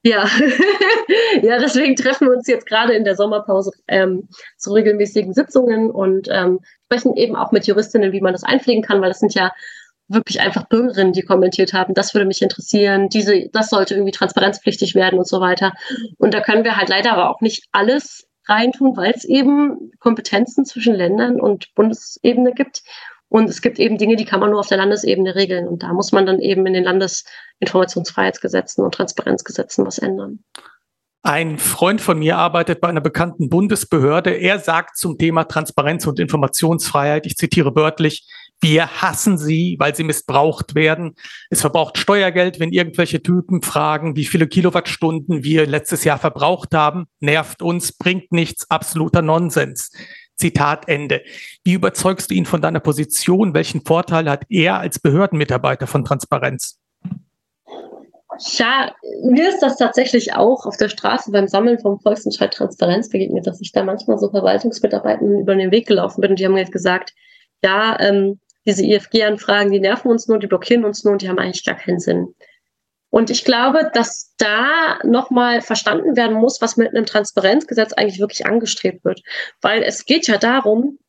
Ja, 0.06 0.30
ja, 1.42 1.58
deswegen 1.58 1.96
treffen 1.96 2.28
wir 2.28 2.36
uns 2.36 2.48
jetzt 2.48 2.68
gerade 2.68 2.94
in 2.94 3.06
der 3.06 3.16
Sommerpause 3.16 3.72
ähm, 3.88 4.30
zu 4.56 4.72
regelmäßigen 4.72 5.34
Sitzungen 5.34 5.90
und 5.90 6.28
ähm, 6.30 6.60
sprechen 6.86 7.16
eben 7.18 7.36
auch 7.36 7.52
mit 7.52 7.66
Juristinnen, 7.66 8.12
wie 8.12 8.22
man 8.22 8.34
das 8.34 8.44
einpflegen 8.44 8.84
kann, 8.84 9.02
weil 9.02 9.10
das 9.10 9.18
sind 9.18 9.34
ja 9.34 9.52
wirklich 10.08 10.42
einfach 10.42 10.68
Bürgerinnen, 10.68 11.14
die 11.14 11.24
kommentiert 11.24 11.74
haben, 11.74 11.96
das 11.96 12.14
würde 12.14 12.28
mich 12.28 12.44
interessieren, 12.44 13.10
diese, 13.10 13.50
das 13.52 13.72
sollte 13.72 13.96
irgendwie 13.96 14.12
transparenzpflichtig 14.12 14.94
werden 14.94 15.18
und 15.18 15.28
so 15.28 15.42
weiter. 15.42 15.74
Und 16.20 16.36
da 16.36 16.42
können 16.42 16.64
wir 16.64 16.78
halt 16.78 16.90
leider 16.90 17.14
aber 17.14 17.32
auch 17.32 17.42
nicht 17.42 17.66
alles 17.72 18.28
reintun, 18.48 18.96
weil 18.96 19.12
es 19.16 19.26
eben 19.26 19.92
Kompetenzen 20.00 20.66
zwischen 20.66 20.94
Ländern 20.94 21.42
und 21.42 21.74
Bundesebene 21.74 22.54
gibt. 22.54 22.84
Und 23.30 23.50
es 23.50 23.62
gibt 23.62 23.80
eben 23.80 23.98
Dinge, 23.98 24.16
die 24.16 24.26
kann 24.26 24.40
man 24.40 24.52
nur 24.52 24.60
auf 24.60 24.68
der 24.68 24.78
Landesebene 24.78 25.36
regeln. 25.36 25.68
Und 25.68 25.84
da 25.84 25.94
muss 25.94 26.12
man 26.12 26.26
dann 26.26 26.40
eben 26.40 26.66
in 26.66 26.74
den 26.74 26.84
Landesinformationsfreiheitsgesetzen 26.84 28.84
und 28.84 28.94
Transparenzgesetzen 28.94 29.86
was 29.86 29.98
ändern. 29.98 30.40
Ein 31.24 31.58
Freund 31.58 32.02
von 32.02 32.20
mir 32.20 32.38
arbeitet 32.38 32.82
bei 32.82 32.88
einer 32.88 33.02
bekannten 33.02 33.50
Bundesbehörde. 33.50 34.30
Er 34.30 34.60
sagt 34.60 34.96
zum 34.96 35.18
Thema 35.18 35.46
Transparenz 35.46 36.06
und 36.06 36.20
Informationsfreiheit, 36.20 37.26
ich 37.26 37.36
zitiere 37.36 37.76
wörtlich, 37.76 38.28
Wir 38.62 39.02
hassen 39.02 39.38
sie, 39.38 39.76
weil 39.80 39.96
sie 39.96 40.04
missbraucht 40.04 40.76
werden. 40.76 41.16
Es 41.50 41.62
verbraucht 41.62 41.98
Steuergeld, 41.98 42.60
wenn 42.60 42.72
irgendwelche 42.72 43.22
Typen 43.22 43.64
fragen, 43.64 44.16
wie 44.16 44.26
viele 44.26 44.48
Kilowattstunden 44.48 45.44
wir 45.44 45.66
letztes 45.66 46.04
Jahr 46.04 46.20
verbraucht 46.20 46.74
haben. 46.74 47.06
Nervt 47.20 47.62
uns, 47.62 47.92
bringt 47.92 48.32
nichts, 48.32 48.70
absoluter 48.70 49.22
Nonsens. 49.22 49.92
Zitat 50.38 50.88
Ende. 50.88 51.22
Wie 51.64 51.74
überzeugst 51.74 52.30
du 52.30 52.36
ihn 52.36 52.46
von 52.46 52.62
deiner 52.62 52.80
Position? 52.80 53.54
Welchen 53.54 53.82
Vorteil 53.82 54.30
hat 54.30 54.44
er 54.50 54.80
als 54.80 55.00
Behördenmitarbeiter 55.00 55.88
von 55.88 56.04
Transparenz? 56.04 56.80
Ja, 58.58 58.92
mir 59.24 59.48
ist 59.48 59.62
das 59.62 59.78
tatsächlich 59.78 60.34
auch 60.34 60.66
auf 60.66 60.76
der 60.76 60.90
Straße 60.90 61.32
beim 61.32 61.48
Sammeln 61.48 61.80
vom 61.80 62.00
Volksentscheid 62.00 62.54
Transparenz 62.54 63.10
begegnet, 63.10 63.48
dass 63.48 63.62
ich 63.62 63.72
da 63.72 63.84
manchmal 63.84 64.18
so 64.18 64.30
Verwaltungsmitarbeitern 64.30 65.40
über 65.40 65.56
den 65.56 65.72
Weg 65.72 65.88
gelaufen 65.88 66.22
bin 66.22 66.32
und 66.32 66.40
die 66.40 66.46
haben 66.46 66.58
jetzt 66.58 66.74
gesagt, 66.74 67.14
ja, 67.64 67.98
ähm, 68.02 68.40
diese 68.66 68.84
IFG-Anfragen, 68.84 69.72
die 69.72 69.80
nerven 69.80 70.12
uns 70.12 70.28
nur, 70.28 70.40
die 70.40 70.48
blockieren 70.48 70.86
uns 70.86 71.04
nur 71.04 71.14
und 71.14 71.22
die 71.22 71.30
haben 71.30 71.40
eigentlich 71.40 71.64
gar 71.64 71.76
keinen 71.76 72.00
Sinn. 72.00 72.34
Und 73.16 73.30
ich 73.30 73.46
glaube, 73.46 73.90
dass 73.94 74.34
da 74.36 75.00
nochmal 75.06 75.62
verstanden 75.62 76.18
werden 76.18 76.36
muss, 76.36 76.62
was 76.62 76.76
mit 76.76 76.90
einem 76.90 77.06
Transparenzgesetz 77.06 77.94
eigentlich 77.94 78.20
wirklich 78.20 78.46
angestrebt 78.46 79.06
wird. 79.06 79.22
Weil 79.62 79.84
es 79.84 80.04
geht 80.04 80.28
ja 80.28 80.38
darum, 80.38 81.00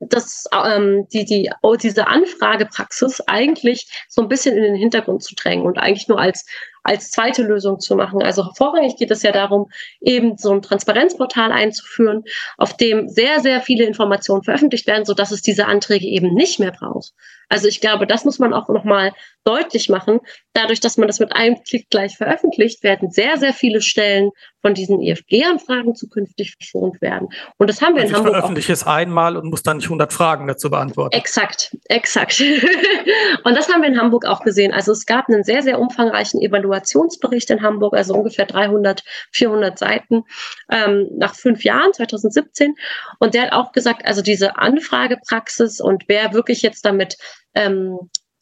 dass 0.00 0.46
ähm, 0.50 1.06
die, 1.12 1.26
die, 1.26 1.50
oh, 1.60 1.76
diese 1.76 2.06
Anfragepraxis 2.06 3.20
eigentlich 3.26 3.86
so 4.08 4.22
ein 4.22 4.28
bisschen 4.28 4.56
in 4.56 4.62
den 4.62 4.76
Hintergrund 4.76 5.22
zu 5.22 5.34
drängen 5.34 5.66
und 5.66 5.76
eigentlich 5.76 6.08
nur 6.08 6.18
als, 6.18 6.46
als 6.86 7.10
zweite 7.10 7.42
Lösung 7.42 7.80
zu 7.80 7.96
machen. 7.96 8.22
Also 8.22 8.50
vorrangig 8.56 8.96
geht 8.96 9.10
es 9.10 9.22
ja 9.22 9.32
darum, 9.32 9.66
eben 10.00 10.36
so 10.36 10.52
ein 10.52 10.62
Transparenzportal 10.62 11.52
einzuführen, 11.52 12.22
auf 12.56 12.76
dem 12.76 13.08
sehr, 13.08 13.40
sehr 13.40 13.60
viele 13.60 13.84
Informationen 13.84 14.42
veröffentlicht 14.42 14.86
werden, 14.86 15.04
sodass 15.04 15.32
es 15.32 15.42
diese 15.42 15.66
Anträge 15.66 16.06
eben 16.06 16.32
nicht 16.34 16.60
mehr 16.60 16.72
braucht. 16.72 17.12
Also 17.48 17.68
ich 17.68 17.80
glaube, 17.80 18.06
das 18.06 18.24
muss 18.24 18.38
man 18.38 18.52
auch 18.52 18.68
nochmal 18.68 19.12
deutlich 19.44 19.88
machen. 19.88 20.18
Dadurch, 20.52 20.80
dass 20.80 20.96
man 20.96 21.06
das 21.06 21.20
mit 21.20 21.32
einem 21.34 21.62
Klick 21.62 21.88
gleich 21.90 22.16
veröffentlicht, 22.16 22.82
werden 22.82 23.10
sehr, 23.10 23.36
sehr 23.36 23.52
viele 23.52 23.80
Stellen 23.80 24.30
von 24.62 24.74
diesen 24.74 25.00
IFG-Anfragen 25.00 25.94
zukünftig 25.94 26.56
verschont 26.56 27.00
werden. 27.00 27.28
Und 27.56 27.70
das 27.70 27.80
haben 27.80 27.94
wir 27.94 28.02
also 28.02 28.14
in 28.14 28.16
Hamburg. 28.16 28.32
Ich 28.32 28.38
veröffentliche 28.38 28.72
es 28.72 28.84
einmal 28.84 29.36
und 29.36 29.48
muss 29.48 29.62
dann 29.62 29.76
nicht 29.76 29.86
100 29.86 30.12
Fragen 30.12 30.48
dazu 30.48 30.70
beantworten. 30.70 31.16
Exakt, 31.16 31.76
exakt. 31.84 32.40
und 33.44 33.56
das 33.56 33.72
haben 33.72 33.82
wir 33.82 33.88
in 33.88 34.00
Hamburg 34.00 34.26
auch 34.26 34.42
gesehen. 34.42 34.72
Also 34.72 34.90
es 34.90 35.06
gab 35.06 35.28
einen 35.28 35.44
sehr, 35.44 35.62
sehr 35.62 35.78
umfangreichen 35.78 36.40
Evaluationsbericht 36.76 37.50
in 37.50 37.62
Hamburg, 37.62 37.94
also 37.94 38.14
ungefähr 38.14 38.46
300, 38.46 39.02
400 39.32 39.78
Seiten 39.78 40.24
ähm, 40.70 41.08
nach 41.16 41.34
fünf 41.34 41.64
Jahren, 41.64 41.92
2017. 41.92 42.74
Und 43.18 43.34
der 43.34 43.42
hat 43.42 43.52
auch 43.52 43.72
gesagt, 43.72 44.04
also 44.04 44.22
diese 44.22 44.56
Anfragepraxis 44.56 45.80
und 45.80 46.04
wer 46.08 46.32
wirklich 46.32 46.62
jetzt 46.62 46.84
damit 46.84 47.16
ähm, 47.54 47.98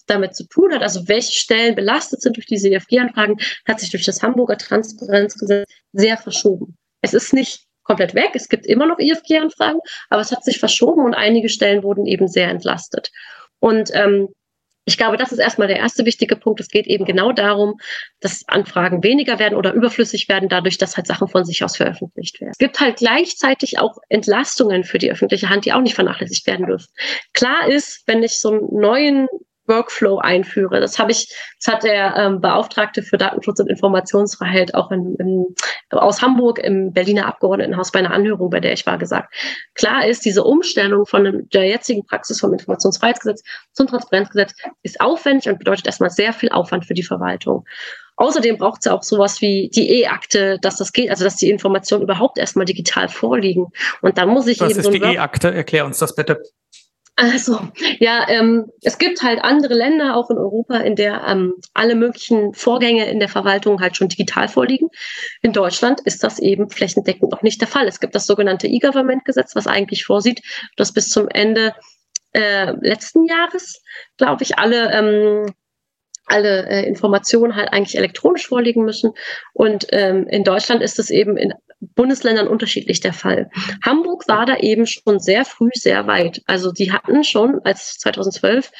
damit 0.06 0.36
zu 0.36 0.46
tun 0.46 0.74
hat, 0.74 0.82
also 0.82 1.08
welche 1.08 1.32
Stellen 1.32 1.74
belastet 1.74 2.20
sind 2.20 2.36
durch 2.36 2.44
diese 2.44 2.68
EFG-Anfragen, 2.68 3.38
hat 3.66 3.80
sich 3.80 3.90
durch 3.90 4.04
das 4.04 4.22
Hamburger 4.22 4.58
Transparenzgesetz 4.58 5.66
sehr 5.92 6.18
verschoben. 6.18 6.76
Es 7.00 7.14
ist 7.14 7.32
nicht 7.32 7.64
komplett 7.84 8.14
weg, 8.14 8.32
es 8.34 8.50
gibt 8.50 8.66
immer 8.66 8.84
noch 8.84 8.98
EFG-Anfragen, 8.98 9.80
aber 10.10 10.20
es 10.20 10.30
hat 10.30 10.44
sich 10.44 10.58
verschoben 10.58 11.06
und 11.06 11.14
einige 11.14 11.48
Stellen 11.48 11.82
wurden 11.82 12.04
eben 12.04 12.28
sehr 12.28 12.48
entlastet. 12.48 13.10
Und 13.60 13.90
ähm, 13.94 14.28
ich 14.84 14.98
glaube, 14.98 15.16
das 15.16 15.32
ist 15.32 15.38
erstmal 15.38 15.68
der 15.68 15.78
erste 15.78 16.04
wichtige 16.04 16.36
Punkt. 16.36 16.60
Es 16.60 16.68
geht 16.68 16.86
eben 16.86 17.04
genau 17.04 17.32
darum, 17.32 17.78
dass 18.20 18.44
Anfragen 18.46 19.02
weniger 19.02 19.38
werden 19.38 19.56
oder 19.56 19.72
überflüssig 19.72 20.28
werden, 20.28 20.48
dadurch, 20.48 20.78
dass 20.78 20.96
halt 20.96 21.06
Sachen 21.06 21.28
von 21.28 21.44
sich 21.44 21.64
aus 21.64 21.76
veröffentlicht 21.76 22.40
werden. 22.40 22.50
Es 22.52 22.58
gibt 22.58 22.80
halt 22.80 22.96
gleichzeitig 22.96 23.78
auch 23.78 23.96
Entlastungen 24.08 24.84
für 24.84 24.98
die 24.98 25.10
öffentliche 25.10 25.48
Hand, 25.48 25.64
die 25.64 25.72
auch 25.72 25.80
nicht 25.80 25.94
vernachlässigt 25.94 26.46
werden 26.46 26.66
dürfen. 26.66 26.88
Klar 27.32 27.68
ist, 27.68 28.02
wenn 28.06 28.22
ich 28.22 28.38
so 28.40 28.50
einen 28.50 28.68
neuen 28.72 29.28
Workflow 29.66 30.18
einführe. 30.18 30.80
Das 30.80 30.98
habe 30.98 31.12
ich, 31.12 31.28
das 31.60 31.74
hat 31.74 31.84
der 31.84 32.16
ähm, 32.16 32.40
Beauftragte 32.40 33.02
für 33.02 33.16
Datenschutz 33.16 33.60
und 33.60 33.68
Informationsfreiheit 33.68 34.74
auch 34.74 34.90
in, 34.90 35.16
in, 35.16 35.46
aus 35.90 36.20
Hamburg 36.20 36.58
im 36.58 36.92
Berliner 36.92 37.26
Abgeordnetenhaus 37.26 37.92
bei 37.92 38.00
einer 38.00 38.12
Anhörung, 38.12 38.50
bei 38.50 38.60
der 38.60 38.72
ich 38.72 38.86
war, 38.86 38.98
gesagt. 38.98 39.34
Klar 39.74 40.06
ist, 40.06 40.24
diese 40.24 40.44
Umstellung 40.44 41.06
von 41.06 41.46
der 41.52 41.64
jetzigen 41.64 42.04
Praxis 42.04 42.40
vom 42.40 42.52
Informationsfreiheitsgesetz 42.52 43.42
zum 43.72 43.86
Transparenzgesetz 43.86 44.54
ist 44.82 45.00
aufwendig 45.00 45.48
und 45.48 45.58
bedeutet 45.58 45.86
erstmal 45.86 46.10
sehr 46.10 46.32
viel 46.32 46.50
Aufwand 46.50 46.84
für 46.84 46.94
die 46.94 47.02
Verwaltung. 47.02 47.64
Außerdem 48.16 48.58
braucht 48.58 48.80
es 48.80 48.84
ja 48.84 48.92
auch 48.92 49.02
sowas 49.02 49.40
wie 49.40 49.70
die 49.74 50.02
E-Akte, 50.02 50.58
dass 50.60 50.76
das 50.76 50.92
geht, 50.92 51.10
also 51.10 51.24
dass 51.24 51.36
die 51.36 51.50
Informationen 51.50 52.04
überhaupt 52.04 52.38
erstmal 52.38 52.64
digital 52.64 53.08
vorliegen. 53.08 53.66
Und 54.02 54.18
dann 54.18 54.28
muss 54.28 54.46
ich 54.46 54.60
Was 54.60 54.70
eben 54.70 54.80
ist 54.80 54.84
so 54.86 54.92
die 54.92 55.00
E-Akte? 55.00 55.52
Erklär 55.52 55.84
uns 55.84 55.98
das 55.98 56.14
bitte. 56.14 56.40
Also, 57.16 57.60
ja, 58.00 58.28
ähm, 58.28 58.66
es 58.82 58.98
gibt 58.98 59.22
halt 59.22 59.42
andere 59.44 59.74
Länder, 59.74 60.16
auch 60.16 60.30
in 60.30 60.38
Europa, 60.38 60.78
in 60.78 60.96
der 60.96 61.22
ähm, 61.28 61.54
alle 61.72 61.94
möglichen 61.94 62.54
Vorgänge 62.54 63.08
in 63.08 63.20
der 63.20 63.28
Verwaltung 63.28 63.80
halt 63.80 63.96
schon 63.96 64.08
digital 64.08 64.48
vorliegen. 64.48 64.88
In 65.40 65.52
Deutschland 65.52 66.00
ist 66.00 66.24
das 66.24 66.40
eben 66.40 66.70
flächendeckend 66.70 67.30
noch 67.30 67.42
nicht 67.42 67.60
der 67.60 67.68
Fall. 67.68 67.86
Es 67.86 68.00
gibt 68.00 68.16
das 68.16 68.26
sogenannte 68.26 68.66
E-Government-Gesetz, 68.66 69.54
was 69.54 69.68
eigentlich 69.68 70.04
vorsieht, 70.04 70.42
dass 70.76 70.92
bis 70.92 71.08
zum 71.08 71.28
Ende 71.28 71.74
äh, 72.32 72.72
letzten 72.80 73.26
Jahres, 73.26 73.80
glaube 74.16 74.42
ich, 74.42 74.58
alle 74.58 74.90
ähm, 74.92 75.54
alle 76.26 76.66
äh, 76.68 76.86
Informationen 76.86 77.56
halt 77.56 77.72
eigentlich 77.72 77.96
elektronisch 77.96 78.46
vorliegen 78.46 78.84
müssen. 78.84 79.12
Und 79.52 79.86
ähm, 79.90 80.26
in 80.28 80.44
Deutschland 80.44 80.82
ist 80.82 80.98
es 80.98 81.10
eben 81.10 81.36
in 81.36 81.52
Bundesländern 81.94 82.48
unterschiedlich 82.48 83.00
der 83.00 83.12
Fall. 83.12 83.50
Hamburg 83.82 84.26
war 84.28 84.46
da 84.46 84.56
eben 84.56 84.86
schon 84.86 85.18
sehr 85.18 85.44
früh 85.44 85.70
sehr 85.74 86.06
weit. 86.06 86.42
Also 86.46 86.72
die 86.72 86.92
hatten 86.92 87.24
schon, 87.24 87.60
als 87.64 87.98
2012 87.98 88.70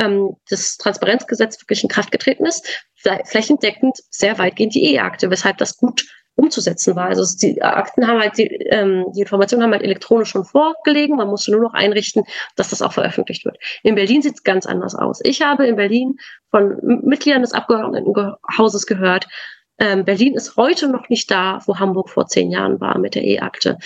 ähm, 0.00 0.36
das 0.48 0.76
Transparenzgesetz 0.76 1.60
wirklich 1.60 1.82
in 1.82 1.88
Kraft 1.88 2.10
getreten 2.10 2.46
ist, 2.46 2.84
flächendeckend 3.24 3.98
sehr 4.10 4.38
weitgehend 4.38 4.74
die 4.74 4.94
E-Akte, 4.94 5.30
weshalb 5.30 5.58
das 5.58 5.76
gut 5.76 6.04
umzusetzen 6.38 6.94
war. 6.94 7.06
Also 7.06 7.24
die 7.36 7.60
Akten 7.62 8.06
haben 8.06 8.20
halt, 8.20 8.38
die, 8.38 8.46
ähm, 8.46 9.06
die 9.14 9.20
Informationen 9.20 9.64
haben 9.64 9.72
halt 9.72 9.82
elektronisch 9.82 10.30
schon 10.30 10.44
vorgelegen. 10.44 11.16
Man 11.16 11.28
musste 11.28 11.50
nur 11.50 11.60
noch 11.60 11.74
einrichten, 11.74 12.22
dass 12.56 12.70
das 12.70 12.80
auch 12.80 12.92
veröffentlicht 12.92 13.44
wird. 13.44 13.58
In 13.82 13.96
Berlin 13.96 14.22
sieht 14.22 14.34
es 14.34 14.44
ganz 14.44 14.64
anders 14.64 14.94
aus. 14.94 15.20
Ich 15.24 15.42
habe 15.42 15.66
in 15.66 15.76
Berlin 15.76 16.18
von 16.50 16.78
Mitgliedern 16.82 17.42
des 17.42 17.52
Abgeordnetenhauses 17.52 18.86
gehört, 18.86 19.26
ähm, 19.78 20.04
Berlin 20.04 20.34
ist 20.34 20.56
heute 20.56 20.88
noch 20.88 21.08
nicht 21.08 21.30
da, 21.30 21.60
wo 21.66 21.78
Hamburg 21.78 22.10
vor 22.10 22.26
zehn 22.26 22.50
Jahren 22.50 22.80
war 22.80 22.98
mit 22.98 23.14
der 23.14 23.24
E-Akte. 23.24 23.78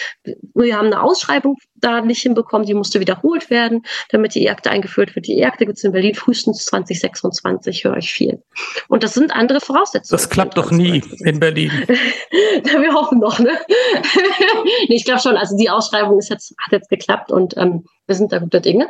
Wir 0.55 0.77
haben 0.77 0.87
eine 0.87 1.03
Ausschreibung 1.03 1.57
da 1.75 2.01
nicht 2.01 2.23
hinbekommen, 2.23 2.67
die 2.67 2.75
musste 2.75 3.01
wiederholt 3.01 3.51
werden, 3.51 3.83
damit 4.11 4.35
die 4.35 4.45
E-Akte 4.45 4.71
eingeführt 4.71 5.15
wird. 5.15 5.27
Die 5.27 5.39
E-Akte 5.39 5.67
gibt 5.67 5.79
es 5.79 5.85
in 5.85 5.93
Berlin 5.93 6.15
frühestens 6.15 6.65
2026, 6.65 7.85
höre 7.85 7.99
ich 7.99 8.13
viel. 8.13 8.43
Und 8.89 9.03
das 9.03 9.15
sind 9.15 9.35
andere 9.35 9.61
Voraussetzungen. 9.61 10.19
Das 10.19 10.31
klappt 10.31 10.57
doch 10.57 10.71
nie 10.71 11.03
in 11.21 11.41
Berlin. 11.41 11.71
Wir 12.63 12.95
hoffen 12.95 13.19
noch, 13.19 13.39
ne? 13.39 13.51
nee, 14.89 14.95
ich 14.95 15.05
glaube 15.05 15.21
schon, 15.21 15.37
also 15.37 15.57
die 15.57 15.69
Ausschreibung 15.69 16.19
ist 16.19 16.31
jetzt, 16.31 16.55
hat 16.59 16.73
jetzt 16.73 16.89
geklappt 16.89 17.31
und 17.31 17.57
ähm, 17.57 17.85
wir 18.07 18.15
sind 18.15 18.33
da 18.33 18.39
guter 18.39 18.61
Dinge. 18.61 18.89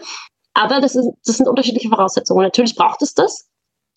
Aber 0.55 0.81
das, 0.81 0.95
ist, 0.95 1.09
das 1.25 1.37
sind 1.39 1.49
unterschiedliche 1.49 1.89
Voraussetzungen. 1.89 2.43
Natürlich 2.43 2.75
braucht 2.75 3.03
es 3.03 3.15
das. 3.15 3.49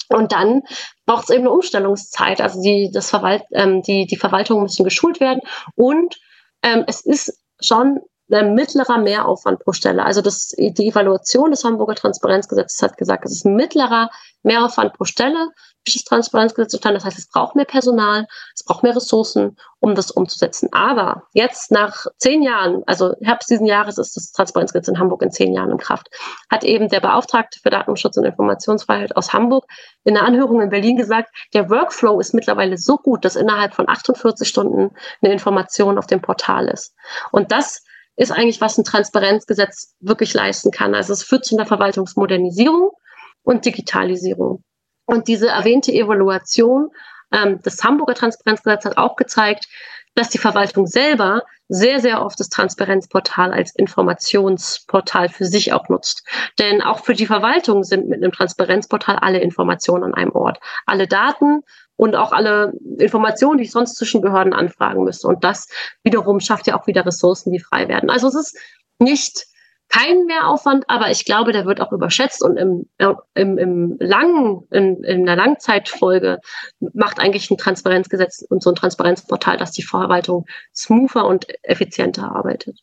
Und 0.09 0.31
dann 0.31 0.63
braucht 1.05 1.25
es 1.25 1.29
eben 1.29 1.43
eine 1.43 1.51
Umstellungszeit. 1.51 2.41
Also 2.41 2.61
die, 2.61 2.91
das 2.93 3.09
Verwalt, 3.09 3.43
ähm, 3.51 3.81
die, 3.81 4.05
die 4.05 4.17
Verwaltungen 4.17 4.63
müssen 4.63 4.83
geschult 4.83 5.19
werden. 5.19 5.41
Und 5.75 6.19
ähm, 6.63 6.83
es 6.87 7.01
ist 7.01 7.39
schon 7.59 7.99
ein 8.31 8.55
mittlerer 8.55 8.97
Mehraufwand 8.97 9.59
pro 9.59 9.71
Stelle. 9.71 10.03
Also 10.03 10.21
das, 10.21 10.49
die 10.57 10.87
Evaluation 10.87 11.51
des 11.51 11.63
Hamburger 11.63 11.95
Transparenzgesetzes 11.95 12.81
hat 12.81 12.97
gesagt, 12.97 13.25
es 13.25 13.33
ist 13.33 13.45
ein 13.45 13.55
mittlerer 13.55 14.09
Mehraufwand 14.41 14.93
pro 14.93 15.05
Stelle, 15.05 15.49
das 15.93 16.03
Transparenzgesetz 16.03 16.71
zustande. 16.71 16.97
Das 16.97 17.05
heißt, 17.05 17.19
es 17.19 17.27
braucht 17.27 17.55
mehr 17.55 17.65
Personal, 17.65 18.27
es 18.55 18.63
braucht 18.63 18.83
mehr 18.83 18.95
Ressourcen, 18.95 19.57
um 19.79 19.93
das 19.93 20.11
umzusetzen. 20.11 20.69
Aber 20.71 21.23
jetzt 21.33 21.71
nach 21.71 22.07
zehn 22.17 22.41
Jahren, 22.41 22.83
also 22.87 23.13
Herbst 23.21 23.49
diesen 23.49 23.67
Jahres 23.67 23.97
ist 23.97 24.15
das 24.15 24.31
Transparenzgesetz 24.31 24.87
in 24.87 24.97
Hamburg 24.97 25.21
in 25.21 25.31
zehn 25.31 25.53
Jahren 25.53 25.71
in 25.71 25.77
Kraft, 25.77 26.09
hat 26.49 26.63
eben 26.63 26.89
der 26.89 27.01
Beauftragte 27.01 27.59
für 27.61 27.69
Datenschutz 27.69 28.17
und 28.17 28.25
Informationsfreiheit 28.25 29.15
aus 29.15 29.33
Hamburg 29.33 29.65
in 30.03 30.17
einer 30.17 30.25
Anhörung 30.25 30.61
in 30.61 30.69
Berlin 30.69 30.97
gesagt, 30.97 31.29
der 31.53 31.69
Workflow 31.69 32.19
ist 32.19 32.33
mittlerweile 32.33 32.77
so 32.77 32.97
gut, 32.97 33.25
dass 33.25 33.35
innerhalb 33.35 33.75
von 33.75 33.87
48 33.87 34.47
Stunden 34.47 34.91
eine 35.21 35.33
Information 35.33 35.97
auf 35.97 36.07
dem 36.07 36.21
Portal 36.21 36.67
ist. 36.67 36.95
Und 37.31 37.51
das 37.51 37.83
ist 38.15 38.31
eigentlich, 38.31 38.61
was 38.61 38.77
ein 38.77 38.83
Transparenzgesetz 38.83 39.95
wirklich 39.99 40.33
leisten 40.33 40.71
kann. 40.71 40.95
Also 40.95 41.13
es 41.13 41.23
führt 41.23 41.45
zu 41.45 41.55
einer 41.55 41.65
Verwaltungsmodernisierung 41.65 42.91
und 43.43 43.65
Digitalisierung. 43.65 44.63
Und 45.05 45.27
diese 45.27 45.49
erwähnte 45.49 45.91
Evaluation 45.91 46.89
ähm, 47.31 47.61
des 47.61 47.83
Hamburger 47.83 48.15
Transparenzgesetzes 48.15 48.91
hat 48.91 48.97
auch 48.97 49.15
gezeigt, 49.15 49.67
dass 50.15 50.29
die 50.29 50.37
Verwaltung 50.37 50.87
selber 50.87 51.43
sehr, 51.67 51.99
sehr 51.99 52.23
oft 52.23 52.39
das 52.39 52.49
Transparenzportal 52.49 53.51
als 53.51 53.75
Informationsportal 53.75 55.29
für 55.29 55.45
sich 55.45 55.73
auch 55.73 55.89
nutzt. 55.89 56.23
Denn 56.59 56.81
auch 56.81 57.03
für 57.03 57.13
die 57.13 57.25
Verwaltung 57.25 57.83
sind 57.83 58.07
mit 58.07 58.23
einem 58.23 58.31
Transparenzportal 58.31 59.17
alle 59.17 59.39
Informationen 59.39 60.03
an 60.03 60.13
einem 60.13 60.31
Ort. 60.31 60.59
Alle 60.85 61.07
Daten 61.07 61.61
und 61.97 62.15
auch 62.15 62.31
alle 62.31 62.73
Informationen, 62.97 63.57
die 63.57 63.65
ich 63.65 63.71
sonst 63.71 63.95
zwischen 63.95 64.21
Behörden 64.21 64.53
anfragen 64.53 65.03
müsste. 65.03 65.27
Und 65.27 65.43
das 65.43 65.67
wiederum 66.03 66.39
schafft 66.39 66.67
ja 66.67 66.79
auch 66.79 66.87
wieder 66.87 67.05
Ressourcen, 67.05 67.51
die 67.51 67.59
frei 67.59 67.87
werden. 67.87 68.09
Also 68.09 68.27
es 68.27 68.35
ist 68.35 68.57
nicht 68.99 69.47
keinen 69.89 70.25
Mehraufwand, 70.25 70.85
aber 70.87 71.11
ich 71.11 71.25
glaube, 71.25 71.51
der 71.51 71.65
wird 71.65 71.81
auch 71.81 71.91
überschätzt 71.91 72.43
und 72.43 72.57
im, 72.57 72.89
im, 73.33 73.57
im 73.57 73.97
langen, 73.99 74.67
in, 74.71 75.03
in 75.03 75.27
einer 75.27 75.35
Langzeitfolge 75.35 76.39
macht 76.93 77.19
eigentlich 77.19 77.49
ein 77.49 77.57
Transparenzgesetz 77.57 78.45
und 78.49 78.63
so 78.63 78.71
ein 78.71 78.75
Transparenzportal, 78.75 79.57
dass 79.57 79.71
die 79.71 79.83
Verwaltung 79.83 80.45
smoother 80.73 81.25
und 81.25 81.47
effizienter 81.63 82.35
arbeitet. 82.35 82.79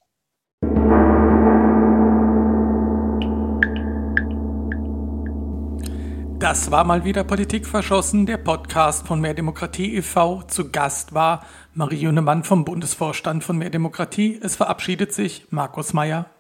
Das 6.43 6.73
war 6.73 6.83
mal 6.83 7.05
wieder 7.05 7.23
Politik 7.23 7.69
verschossen, 7.69 8.27
der 8.27 8.37
Podcast 8.37 9.07
von 9.07 9.21
Mehr 9.21 9.33
Demokratie 9.33 9.95
e.V. 9.95 10.43
Zu 10.49 10.73
Gast 10.73 11.15
war 11.15 11.47
Marie 11.73 12.01
Jünemann 12.01 12.43
vom 12.43 12.65
Bundesvorstand 12.65 13.45
von 13.45 13.59
Mehr 13.59 13.71
Demokratie. 13.71 14.41
Es 14.43 14.57
verabschiedet 14.57 15.13
sich 15.13 15.47
Markus 15.51 15.93
Meyer. 15.93 16.32